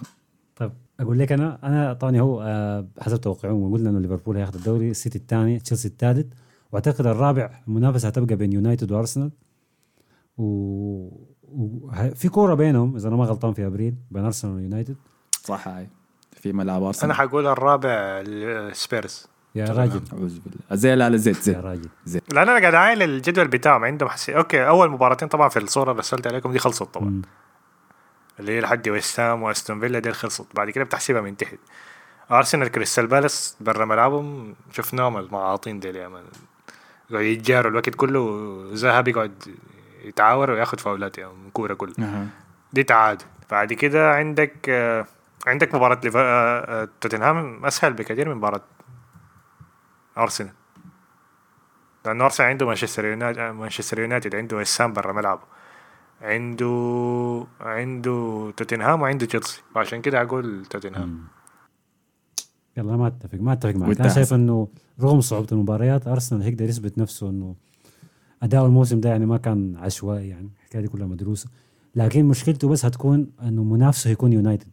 طيب 0.56 0.72
أقول 1.00 1.18
لك 1.18 1.32
أنا 1.32 1.58
أنا 1.62 1.92
طبعا 1.92 2.18
هو 2.20 2.42
آه، 2.42 2.86
حسب 3.00 3.20
توقعهم 3.20 3.72
قلنا 3.72 3.90
إنه 3.90 4.00
ليفربول 4.00 4.36
هياخذ 4.36 4.54
الدوري 4.54 4.90
السيتي 4.90 5.18
الثاني 5.18 5.58
تشيلسي 5.58 5.88
الثالث. 5.88 6.26
وأعتقد 6.72 7.06
الرابع 7.06 7.50
المنافسة 7.68 8.08
هتبقى 8.08 8.36
بين 8.36 8.52
يونايتد 8.52 8.92
وأرسنال. 8.92 9.30
و... 10.38 10.42
و... 11.42 11.88
ه- 11.92 12.08
في 12.08 12.28
كورة 12.28 12.54
بينهم 12.54 12.96
إذا 12.96 13.08
أنا 13.08 13.16
ما 13.16 13.24
غلطان 13.24 13.52
في 13.52 13.66
أبريل 13.66 13.94
بين 14.10 14.24
أرسنال 14.24 14.54
ويونايتد. 14.54 14.96
صح 15.44 15.68
هاي. 15.68 15.88
في 16.32 16.52
ملعب 16.52 16.82
أرسنال. 16.82 17.04
أنا 17.04 17.14
حقول 17.14 17.46
الرابع 17.46 17.90
السبيرز 18.26 19.26
يا 19.54 19.64
راجل. 19.64 20.00
أعوذ 20.12 20.38
بالله. 20.40 20.58
زي 20.72 20.94
لا 20.94 21.10
لا 21.10 21.16
زيت 21.16 21.36
يا 21.36 21.42
زيت. 21.42 21.56
راجل. 21.56 21.88
لأن 22.32 22.48
أنا 22.48 22.60
قاعد 22.60 22.74
عايل 22.74 23.02
الجدول 23.02 23.48
بتاعهم 23.48 23.84
عندهم 23.84 24.08
حسي. 24.08 24.36
أوكي 24.36 24.68
أول 24.68 24.90
مباراتين 24.90 25.28
طبعا 25.28 25.48
في 25.48 25.58
الصورة 25.58 25.90
اللي 25.90 26.00
رسلت 26.00 26.26
عليكم 26.26 26.52
دي 26.52 26.58
خلصت 26.58 26.82
طبعا. 26.82 27.22
اللي 28.40 28.52
هي 28.52 28.60
لحد 28.60 28.88
ويست 28.88 29.20
هام 29.20 29.42
وأستون 29.42 29.80
فيلا 29.80 29.98
دي 29.98 30.12
خلصت. 30.12 30.46
بعد 30.54 30.70
كده 30.70 30.84
بتحسبها 30.84 31.20
من 31.20 31.36
تحت. 31.36 31.58
أرسنال 32.30 32.68
كريستال 32.68 33.06
بالاس 33.06 33.56
برا 33.60 33.84
ملعبهم. 33.84 34.54
شفناهم 34.72 35.16
المعاطين 35.16 35.80
ديل 35.80 35.96
يا 35.96 36.08
مان 36.08 36.24
قاعد 37.12 37.24
يتجاروا 37.24 37.70
الوقت 37.70 37.90
كله. 37.90 38.62
ذهب 38.72 39.08
يقعد 39.08 39.44
يتعاور 40.04 40.50
وياخد 40.50 40.80
فاولات 40.80 41.18
يعني 41.18 41.32
من. 41.32 41.50
كورة 41.50 41.74
كلها. 41.74 41.94
أها. 42.00 42.26
دي 42.72 42.82
تعادل. 42.82 43.24
بعد 43.50 43.72
كده 43.72 44.10
عندك 44.10 44.54
آه، 44.68 45.06
عندك 45.46 45.74
مباراة 45.74 46.00
آه، 46.06 46.12
آه، 46.16 46.88
توتنهام. 47.00 47.64
أسهل 47.66 47.92
بكثير 47.92 48.28
من 48.28 48.34
مباراة 48.34 48.60
أرسنال. 50.18 50.52
لأنه 52.06 52.24
أرسنال 52.24 52.48
عنده 52.48 52.66
مانشستر 52.66 53.04
يونايتد 53.04 53.40
مانشستر 53.40 53.98
يونايتد 53.98 54.34
عنده 54.34 54.56
وسام 54.56 54.92
برا 54.92 55.12
ملعبه. 55.12 55.42
عنده 56.22 57.46
عنده 57.60 58.50
توتنهام 58.56 59.02
وعنده 59.02 59.26
تشيلسي. 59.26 59.62
فعشان 59.74 60.02
كده 60.02 60.22
أقول 60.22 60.66
توتنهام. 60.66 61.24
يلا 62.76 62.96
ما 62.96 63.06
اتفق 63.06 63.38
ما 63.40 63.52
أتفق 63.52 63.74
معك. 63.74 64.00
أنا 64.00 64.08
شايف. 64.08 64.34
إنه 64.34 64.68
رغم 65.00 65.20
صعوبة 65.20 65.46
المباريات 65.52 66.08
أرسنال 66.08 66.42
هيقدر 66.42 66.64
يثبت 66.64 66.98
نفسه 66.98 67.30
إنه 67.30 67.54
أداء 68.42 68.66
الموسم 68.66 69.00
ده 69.00 69.08
يعني 69.08 69.26
ما 69.26 69.36
كان 69.36 69.76
عشوائي 69.76 70.28
يعني. 70.28 70.50
الحكاية 70.58 70.82
دي 70.82 70.88
كلها 70.88 71.06
مدروسة. 71.06 71.50
لكن 71.94 72.24
مشكلته 72.24 72.68
بس 72.68 72.84
هتكون 72.84 73.30
إنه 73.42 73.64
منافسه 73.64 74.10
هيكون 74.10 74.32
يونايتد. 74.32 74.68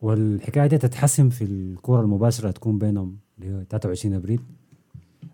والحكاية 0.00 0.66
دي 0.66 0.78
تتحسم 0.78 1.28
في 1.30 1.44
الكرة 1.44 2.00
المباشرة 2.00 2.48
هتكون 2.48 2.78
بينهم 2.78 3.18
اللي 3.40 3.56
هو 3.56 3.62
23 3.70 4.14
أبريل. 4.14 4.40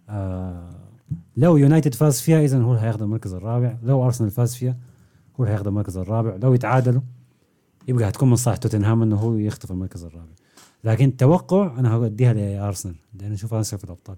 آه 0.08 0.70
لو 1.36 1.56
يونايتد 1.56 1.94
فاز 1.94 2.20
فيها 2.20 2.44
اذا 2.44 2.58
هو 2.58 2.74
هياخذ 2.74 3.02
المركز 3.02 3.34
الرابع. 3.34 3.76
لو 3.82 4.04
أرسنال 4.04 4.30
فاز 4.30 4.54
فيها 4.54 4.76
هو 5.40 5.44
هياخذ 5.44 5.66
المركز 5.66 5.96
الرابع. 5.96 6.36
لو 6.42 6.54
يتعادلوا 6.54 7.00
يبقى 7.88 8.08
هتكون 8.08 8.30
من 8.30 8.36
صالح 8.36 8.56
توتنهام 8.56 9.02
إنه 9.02 9.16
هو 9.16 9.36
يخطف 9.36 9.70
المركز 9.70 10.04
الرابع. 10.04 10.32
لكن 10.84 11.16
توقع 11.16 11.78
أنا 11.78 11.92
هوديها 11.94 12.32
لأرسنال 12.32 12.94
لأن 13.20 13.32
أشوف 13.32 13.54
أرسنال 13.54 13.78
في 13.78 13.84
الأبطال. 13.84 14.16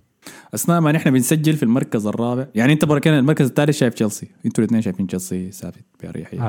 أثناء 0.55 0.81
ما 0.81 0.93
نحن 0.93 1.11
بنسجل 1.11 1.57
في 1.57 1.63
المركز 1.63 2.07
الرابع 2.07 2.47
يعني 2.55 2.73
أنت 2.73 2.85
بركان 2.85 3.19
المركز 3.19 3.47
الثالث 3.47 3.77
شايف 3.77 3.95
تشيلسي. 3.95 4.29
أنتوا 4.47 4.65
الاثنين 4.65 4.83
شايفين 4.83 5.07
تشيلسي 5.07 5.51
ثابت 5.51 5.85
بأريحية. 6.03 6.43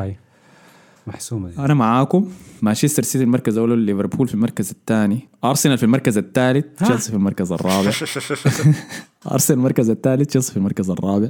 محسومة. 1.07 1.49
دي. 1.49 1.57
أنا 1.59 1.73
معاكم. 1.73 2.29
مانشستر 2.61 3.03
سيتي 3.03 3.23
المركز 3.23 3.57
الأول 3.57 3.79
ليفربول 3.79 4.27
في 4.27 4.33
المركز 4.33 4.69
الثاني. 4.69 5.29
أرسنال 5.43 5.77
في 5.77 5.83
المركز 5.83 6.17
الثالث؟ 6.17 6.65
تشيلسي 6.83 7.09
في 7.09 7.17
المركز 7.17 7.51
الرابع. 7.51 7.91
أرسنال 9.31 9.59
المركز 9.59 9.89
الثالث 9.89 10.27
تشيلسي 10.27 10.51
في 10.51 10.57
المركز 10.57 10.89
الرابع. 10.89 11.29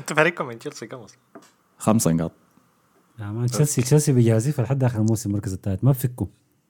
أنت 0.00 0.12
فريقكم 0.12 0.46
من 0.46 0.58
تشيلسي 0.58 0.86
كم 0.86 0.96
أصلا؟ 0.96 1.18
خمسة 1.78 2.12
نقاط. 2.12 2.32
يا 3.20 3.26
man 3.26 3.46
تشيلسي 3.46 3.82
تشيلسي 3.82 4.12
بيجازف 4.12 4.60
لحد 4.60 4.84
آخر 4.84 5.00
الموسم 5.00 5.30
المركز 5.30 5.52
الثالث. 5.52 5.84
ما 5.84 5.90
بفكوا 5.90 6.26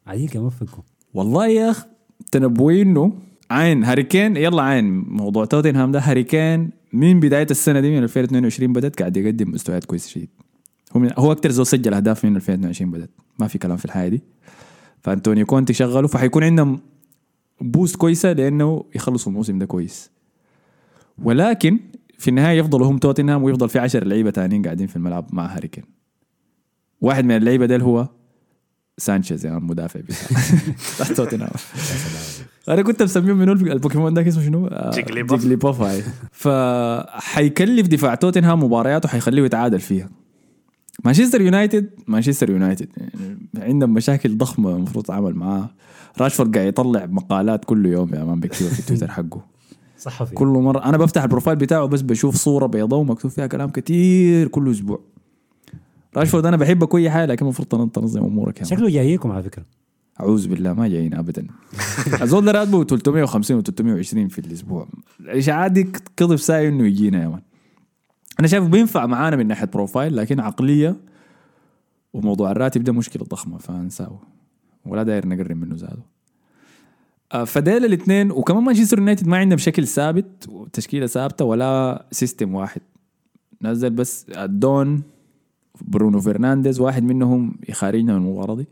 عديك 0.07 0.37
ما 0.37 0.47
بفكوا 0.47 0.83
والله 1.15 1.47
يا 1.47 1.71
أخ 1.71 1.85
تنبؤي 2.33 2.83
انه 2.83 3.13
عين 3.51 3.85
هاري 3.85 4.03
كين. 4.03 4.37
يلا 4.37 4.63
عين 4.63 4.99
موضوع 4.99 5.45
توتنهام 5.45 5.93
ده. 5.93 5.99
هاري 6.01 6.25
كين 6.25 6.71
من 6.93 7.21
بداية 7.21 7.47
السنة 7.51 7.81
دي 7.81 7.91
من 7.91 8.03
2022 8.03 8.73
بدت 8.73 8.99
قاعد 8.99 9.17
يقدم 9.17 9.51
مستويات 9.51 9.85
كويسة 9.85 10.09
شديد. 10.09 10.42
هو 10.97 11.01
من 11.01 11.11
هو 11.19 11.33
أكثر 11.33 11.51
زول 11.51 11.67
سجل 11.67 11.95
أهداف 11.95 12.25
من 12.25 12.37
2022 12.37 12.91
بدت 12.91 13.11
ما 13.39 13.49
في 13.49 13.59
كلام 13.59 13.77
في 13.77 13.85
الحياة 13.85 14.09
دي. 14.09 14.23
فأنتونيو 15.03 15.47
كونتي 15.47 15.73
شغله 15.73 16.09
فحيكون 16.09 16.45
عندهم 16.45 16.81
boost 17.61 17.97
كويسة 17.97 18.33
لأنه 18.33 18.85
يخلصوا 18.95 19.33
الموسم 19.33 19.59
ده 19.59 19.67
كويس. 19.67 20.11
ولكن 21.23 21.79
في 22.19 22.29
النهاية 22.29 22.59
يفضلوا 22.59 22.87
هم 22.87 22.99
توتنهام 22.99 23.43
ويفضل 23.43 23.69
في 23.69 23.79
10 23.79 24.05
لعيبة 24.05 24.31
تانيين 24.31 24.63
قاعدين 24.63 24.87
في 24.87 24.97
الملعب 24.97 25.27
مع 25.33 25.47
هاري 25.47 25.69
كين 25.69 25.85
واحد 27.01 27.25
من 27.25 27.37
اللعيبة 27.37 27.67
ده 27.67 27.77
هو 27.77 28.09
سانشيز 28.99 29.47
يعني 29.47 29.59
المدافع 29.59 30.01
بتاع 30.01 31.07
توتنهام. 31.17 31.51
أنا 32.69 32.83
كنت 32.83 33.03
مسميه 33.03 33.33
منو 33.33 33.53
البوكيمون 33.53 34.15
ده 34.15 34.29
اسمه 34.29 34.45
شنو؟ 34.45 34.67
آه، 34.67 34.91
جيجليبوف. 34.91 35.41
جيجليبوف 35.41 35.83
فحيكلف 36.33 37.87
دفاع 37.87 38.15
توتنهام 38.15 38.65
مباريات 38.65 39.05
وحيخليه 39.05 39.43
يتعادل 39.43 39.81
فيها. 39.81 40.11
مانشستر 41.05 41.41
يونايتد 41.41 41.91
مانشستر 42.07 42.51
يونايتد. 42.51 42.89
عندهم 43.57 43.95
مشاكل 43.95 44.37
ضخمة 44.39 44.77
المفروض 44.77 45.05
تتعامل 45.05 45.35
معاها 45.35 45.75
راشفورد 46.21 46.55
قاعد 46.57 46.69
يطلع 46.69 47.07
مقالات 47.07 47.65
كل 47.65 47.87
يوم 47.87 48.15
يا 48.15 48.25
man 48.25 48.41
بكتبها 48.41 48.71
في 48.71 48.83
تويتر 48.87 49.09
حقه. 49.17 49.41
صحفي. 49.99 50.35
كل 50.35 50.47
مرة 50.47 50.85
أنا 50.85 50.97
بفتح 50.97 51.23
ال 51.23 51.27
profile 51.27 51.57
بتاعه 51.57 51.87
بس 51.87 52.01
بشوف 52.03 52.37
صورة 52.37 52.67
بيضاء 52.67 53.01
ومكتوب 53.01 53.31
فيها 53.31 53.47
كلام 53.47 53.71
كتير 53.71 54.49
كل 54.49 54.71
أسبوع. 54.71 55.01
راشفورد 56.17 56.47
أنا 56.47 56.57
بحبك 56.57 56.89
كل 56.89 57.11
حاجة 57.11 57.27
لكن 57.27 57.45
المفروض 57.45 57.69
تن- 57.69 57.93
تنظم 57.93 58.25
أمورك 58.25 58.61
يا. 58.61 58.65
شكله 58.65 58.89
جايكم 58.91 59.31
على 59.31 59.43
فكرة. 59.43 59.65
أعوذ 60.21 60.49
بالله 60.49 60.73
ما 60.73 60.89
جايين 60.89 61.15
ابدا. 61.15 61.47
الزول 62.23 62.45
ده 62.45 62.53
راتبه 62.53 62.85
350 62.85 63.57
و 63.57 63.61
320 63.61 64.29
في 64.29 64.39
الأسبوع. 64.39 64.89
الاشاعات 65.21 65.73
دي 65.73 65.93
كذب 66.17 66.37
ساي 66.37 66.69
إنه 66.69 66.87
يجينا 66.87 67.23
يا 67.23 67.29
man. 67.29 67.41
أنا 68.43 68.49
شايف 68.49 68.65
بينفع 68.65 69.07
معانا 69.07 69.37
من 69.37 69.47
ناحية 69.47 69.67
profile 69.67 70.17
لكن 70.17 70.41
عقلية 70.41 70.97
وموضوع 72.13 72.51
الراتب 72.51 72.85
ده 72.85 72.93
مشكلة 72.93 73.25
ضخمة 73.25 73.59
فانساه 73.59 74.21
ولا 74.87 75.03
داير 75.03 75.29
نقرب 75.29 75.57
منه 75.57 75.77
زاده 75.77 76.03
آه، 77.33 77.45
فديل 77.45 77.85
الاثنين 77.85 78.31
وكمان 78.31 78.65
مانشستر 78.65 78.99
يونايتد 78.99 79.29
ما 79.29 79.37
عندهم 79.37 79.59
شكل 79.59 79.87
ثابت 79.87 80.49
وتشكيلة 80.49 81.07
ثابتة 81.07 81.45
ولا 81.45 82.05
system 82.11 82.55
واحد. 82.55 82.81
نزل 83.63 83.91
بس 83.91 84.27
الدون 84.31 85.03
برونو 85.81 86.21
فرنانديز 86.21 86.81
واحد 86.81 87.03
منهم 87.03 87.57
يخارجنا 87.69 88.19
من 88.19 88.27
المباراة 88.27 88.55
دي. 88.55 88.67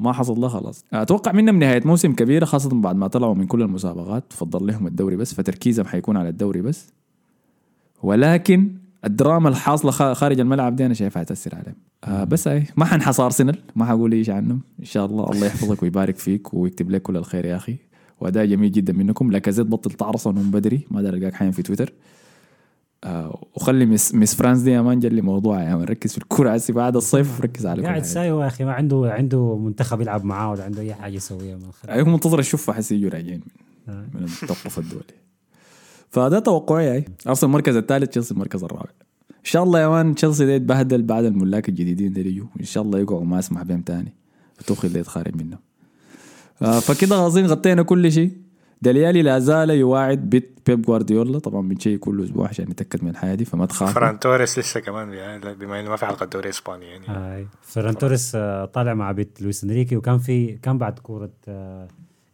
ما 0.00 0.12
حصل 0.12 0.40
ده 0.40 0.48
خلاص. 0.48 0.84
أتوقع 0.92 1.32
منهم 1.32 1.58
نهايه 1.58 1.82
موسم 1.84 2.12
كبيرة 2.12 2.44
خاصة 2.44 2.70
بعد 2.70 2.96
ما 2.96 3.06
طلعوا 3.06 3.34
من 3.34 3.46
كل 3.46 3.62
المسابقات. 3.62 4.32
فضل 4.32 4.66
لهم 4.66 4.86
الدوري 4.86 5.16
بس 5.16 5.34
فتركيزهم 5.34 5.86
حيكون 5.86 6.16
على 6.16 6.28
الدوري 6.28 6.62
بس. 6.62 6.92
ولكن 8.02 8.80
الدراما 9.04 9.48
الحاصلة 9.48 9.90
خا- 9.90 10.12
خارج 10.14 10.40
الملعب 10.40 10.76
دي 10.76 10.86
أنا 10.86 10.94
شايفها 10.94 11.20
حتاثر 11.22 11.54
عليهم 11.54 11.74
آه 12.04 12.24
بس 12.24 12.48
هاي 12.48 12.64
ما 12.76 12.84
حنحس 12.84 13.20
ارسنال 13.20 13.58
ما 13.76 13.84
حقول 13.84 14.12
إيش 14.12 14.30
عنهم. 14.30 14.60
إن 14.80 14.84
شاء 14.84 15.06
الله 15.06 15.30
الله 15.30 15.46
يحفظك 15.46 15.82
ويبارك 15.82 16.16
فيك 16.16 16.54
ويكتب 16.54 16.90
لك 16.90 17.02
كل 17.02 17.16
الخير 17.16 17.44
يا 17.44 17.56
أخي. 17.56 17.76
وأداء 18.20 18.46
جميل 18.46 18.72
جدا 18.72 18.92
منكم. 18.92 19.30
لاكازيت 19.32 19.66
بطل 19.66 19.90
تعرصن 19.90 20.34
من 20.34 20.50
بدري. 20.50 20.86
ما 20.90 21.02
دار 21.02 21.14
ألقاك 21.14 21.34
حين 21.34 21.50
في 21.50 21.62
تويتر. 21.62 21.92
آه 23.04 23.46
وخلي 23.54 23.86
مس, 23.86 24.14
مس 24.14 24.34
فرانس 24.34 24.60
دي 24.60 24.70
يا 24.70 24.82
مان 24.82 24.98
جلي 25.00 25.20
موضوع 25.22 25.62
يا 25.62 25.74
مان 25.76 25.84
ركز 25.84 26.12
في 26.12 26.18
الكوره 26.18 26.50
هسي 26.50 26.72
بعد 26.72 26.96
الصيف 26.96 27.40
وركز 27.40 27.66
على 27.66 27.82
قاعد. 27.82 28.04
سايو 28.04 28.40
يا 28.42 28.46
أخي 28.46 28.64
ما 28.64 28.72
عنده 28.72 29.12
عنده 29.12 29.56
منتخب 29.56 30.00
يلعب 30.00 30.24
معاه 30.24 30.50
ولا 30.50 30.64
عنده 30.64 30.82
أي 30.82 30.94
حاجة 30.94 31.14
يسويها. 31.14 31.56
ما 31.56 31.72
خلي. 31.82 31.92
ايهم 31.94 32.12
منتظر 32.12 32.38
الشفه 32.38 32.72
حسي 32.72 32.94
يجوا 32.94 33.10
راجعين 33.10 33.40
آه. 33.88 34.04
من 34.14 34.22
التوقف 34.24 34.78
الدولي. 34.78 35.04
فده 36.10 36.38
توقعي 36.38 36.90
هاي 36.90 37.04
ارسنال 37.28 37.50
المركز 37.50 37.76
الثالث 37.76 38.08
تشيلسي 38.10 38.34
المركز 38.34 38.64
الرابع. 38.64 38.90
إن 39.30 39.44
شاء 39.44 39.62
الله 39.62 39.80
يا 39.80 39.88
مان 39.88 40.14
تشيلسي 40.14 40.46
ده 40.46 40.52
يتبهدل 40.52 41.02
بعد 41.02 41.24
الملاك 41.24 41.68
الجديدين 41.68 42.12
ده 42.12 42.20
يجوا 42.20 42.46
إن 42.60 42.64
شاء 42.64 42.82
الله 42.82 42.98
يقعوا 42.98 43.24
ما 43.24 43.38
اسمح 43.38 43.62
بهم 43.62 43.80
تاني. 43.80 44.14
وتوخي 44.60 44.88
اللي 44.88 44.98
يتخارج 44.98 45.36
منه 45.36 45.58
آه 46.62 46.80
فكده 46.80 47.16
غاظين 47.16 47.46
غطينا 47.46 47.82
كل 47.82 48.12
شيء. 48.12 48.30
دليالي 48.82 49.22
لا 49.22 49.38
زال 49.38 49.70
يواعد 49.70 50.30
بيت 50.30 50.58
بيب 50.66 50.82
جوارديولا. 50.82 51.38
طبعا 51.38 51.68
بنشيء 51.68 51.96
كل 51.98 52.24
أسبوع 52.24 52.48
عشان 52.48 52.64
نتاكد 52.64 53.04
من 53.04 53.10
الحياة 53.10 53.34
دي 53.34 53.44
فما 53.44 53.66
تخافوا 53.66 53.94
فران 53.94 54.18
توريس 54.18 54.58
لسه 54.58 54.80
كمان 54.80 55.10
بما 55.54 55.80
إنه 55.80 55.90
ما 55.90 55.96
في 55.96 56.06
حلقة 56.06 56.26
دوري 56.26 56.48
إسباني 56.48 56.84
يعني. 56.86 57.06
هاي 57.08 57.46
فران 57.62 57.98
توريس 57.98 58.32
آه، 58.34 58.64
طالع 58.64 58.94
مع 58.94 59.12
بيت 59.12 59.42
لويس 59.42 59.64
إنريكي 59.64 59.96
وكان 59.96 60.18
في 60.18 60.46
كان 60.46 60.78
بعد 60.78 60.98
كورة 60.98 61.30
آه، 61.48 61.88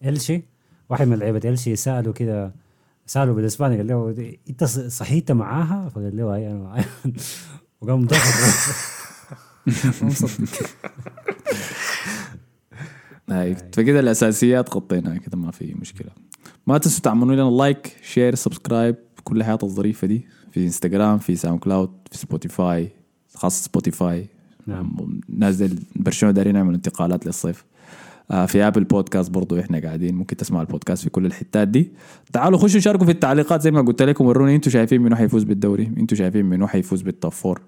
إلشي. 0.05 0.43
واحد 0.91 1.09
من 1.09 1.19
لعيبة 1.19 1.41
إلشي 1.45 1.77
ساله 1.77 2.13
كده 2.13 2.53
ساله 3.07 3.33
بالإسباني 3.33 3.77
قال 3.77 3.87
له 3.87 4.37
أنت 4.51 4.65
صحيت 4.65 5.33
معاها؟ 5.33 5.89
فقال 5.89 6.17
له 6.17 6.35
أي 6.35 6.51
أنا 6.51 6.59
معاها. 6.59 6.85
وقام 7.81 8.07
ضحك 8.07 8.75
مصدق. 10.03 10.71
هاي 13.31 13.57
فكده 13.75 14.01
الأساسيات 14.01 14.75
غطيناها 14.75 15.19
كده 15.19 15.37
ما 15.37 15.51
في 15.51 15.75
مشكلة. 15.75 16.11
ما 16.67 16.79
تنسوا 16.79 17.01
تعملوا 17.03 17.35
لنا 17.35 17.57
like 17.57 17.97
share 18.03 18.35
subscribe 18.35 18.97
كل 19.25 19.37
الحياة 19.37 19.59
الظريفة 19.63 20.07
دي 20.07 20.27
في 20.53 20.65
انستغرام 20.65 21.19
في 21.19 21.37
SoundCloud 21.37 21.91
في 22.11 22.19
Spotify 22.19 22.91
خاصة 23.35 23.65
Spotify 23.65 24.27
نعم. 24.67 25.21
نازل 25.29 25.79
برشلونة 25.97 26.35
دايرين 26.35 26.55
نعمل 26.55 26.75
انتقالات 26.75 27.27
للصيف. 27.27 27.65
في 28.47 28.63
Apple 28.67 28.85
Podcast 28.85 29.31
برضو 29.31 29.61
إحنا 29.61 29.79
قاعدين 29.81 30.15
ممكن 30.15 30.37
تسمعوا 30.37 30.63
البودكاست 30.63 31.03
في 31.05 31.11
كل 31.11 31.27
الحتات 31.27 31.69
دي. 31.69 31.93
تعالوا 32.33 32.59
خشوا 32.59 32.81
شاركوا 32.81 33.07
في 33.07 33.13
التعليقات 33.13 33.61
زي 33.63 33.71
ما 33.71 33.81
قلت 33.81 34.03
لكم 34.03 34.25
وروني 34.27 34.55
أنتوا 34.57 34.73
شايفين 34.73 35.03
منو 35.03 35.17
حيفوز 35.17 35.43
بالدوري 35.45 35.93
أنتوا 35.99 36.17
شايفين 36.17 36.45
منو 36.47 36.67
حيفوز 36.67 37.03
بال 37.03 37.15
top 37.15 37.33
four 37.33 37.61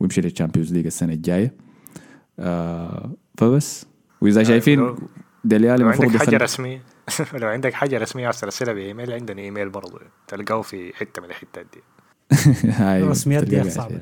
ويمشي 0.00 0.20
لل 0.20 0.29
Champions 0.29 0.72
League 0.72 0.86
السنة 0.86 1.12
الجاية. 1.12 1.52
آه 2.38 3.10
فبس. 3.38 3.86
وإذا 4.20 4.42
شايفين 4.42 4.78
لو- 4.78 4.98
دليالي 5.44 5.82
لو 5.82 5.88
المفروض 5.88 6.08
عندك 6.10 6.24
حاجة 6.24 6.36
رسمية 6.36 6.82
لو 7.40 7.48
عندك 7.48 7.72
حاجة 7.72 7.98
رسمية 7.98 8.24
عايز 8.26 8.40
ترسلها 8.40 8.72
بإيميل 8.74 9.12
عندنا 9.12 9.42
إيميل 9.42 9.68
برضه 9.70 10.00
تلقاه 10.28 10.62
في 10.62 10.92
حتة 10.96 11.22
من 11.22 11.28
الحتات 11.28 11.66
دي. 11.74 11.80
الرسميات 13.02 13.44
دي 13.44 13.70
صعبة. 13.70 14.00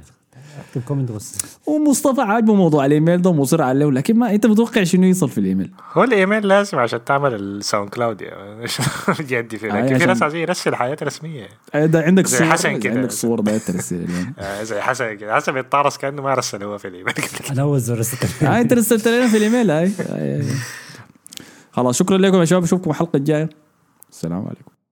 أكتب 0.68 0.82
comment 0.88 1.12
بس 1.12 1.38
ومصطفى 1.66 2.20
عاجبه 2.20 2.54
موضوع 2.54 2.86
الإيميل 2.86 3.22
ده 3.22 3.30
ومصر 3.30 3.62
عليه 3.62 3.86
لكن 3.90 4.16
ما 4.18 4.30
أنت 4.34 4.46
متوقع 4.46 4.84
شنو 4.84 5.04
يصل 5.06 5.28
في 5.28 5.38
الإيميل؟ 5.38 5.70
هو 5.92 6.04
الإيميل 6.04 6.48
لازم 6.48 6.78
عشان 6.78 7.04
تعمل 7.04 7.34
ال 7.34 7.88
SoundCloud 7.88 8.20
يعني. 8.22 8.66
جدي 9.20 9.58
في 9.58 9.70
آه، 9.70 9.76
لكن 9.76 9.86
في 9.88 9.94
عشان- 9.94 10.06
ناس 10.08 10.22
عايزين 10.22 10.40
يرسل 10.40 10.74
حياه 10.74 10.96
رسمية. 11.02 11.48
ده 11.74 12.00
عندك 12.02 12.26
زي 12.26 12.38
صور 12.38 12.46
حسن 12.46 12.78
كده. 12.78 12.94
عندك 12.94 13.10
صور 13.10 13.40
ده 13.40 13.58
ترسل 13.58 14.06
آه، 14.38 14.62
زي 14.62 14.80
حسن 14.80 15.14
كده. 15.14 15.34
حسن 15.36 15.56
يتطارس 15.56 15.96
كأنه 15.98 16.22
ما 16.22 16.34
رسل 16.34 16.62
هو 16.64 16.78
في 16.78 16.88
الإيميل. 16.88 17.14
أنا 17.50 17.62
أول 17.62 17.80
زر 17.80 17.98
رسلت 17.98 18.42
هاي 18.42 18.60
أنت 18.60 18.72
رسلت 18.72 19.08
لنا 19.08 19.28
في 19.28 19.36
الإيميل 19.36 19.70
هاي. 19.70 19.92
خلاص 21.72 21.98
شكرا 21.98 22.18
لكم 22.18 22.36
يا 22.40 22.44
شباب. 22.44 22.62
أشوفكم 22.62 22.90
الحلقة 22.90 23.16
الجاية. 23.16 23.48
السلام 24.12 24.44
عليكم. 24.46 24.75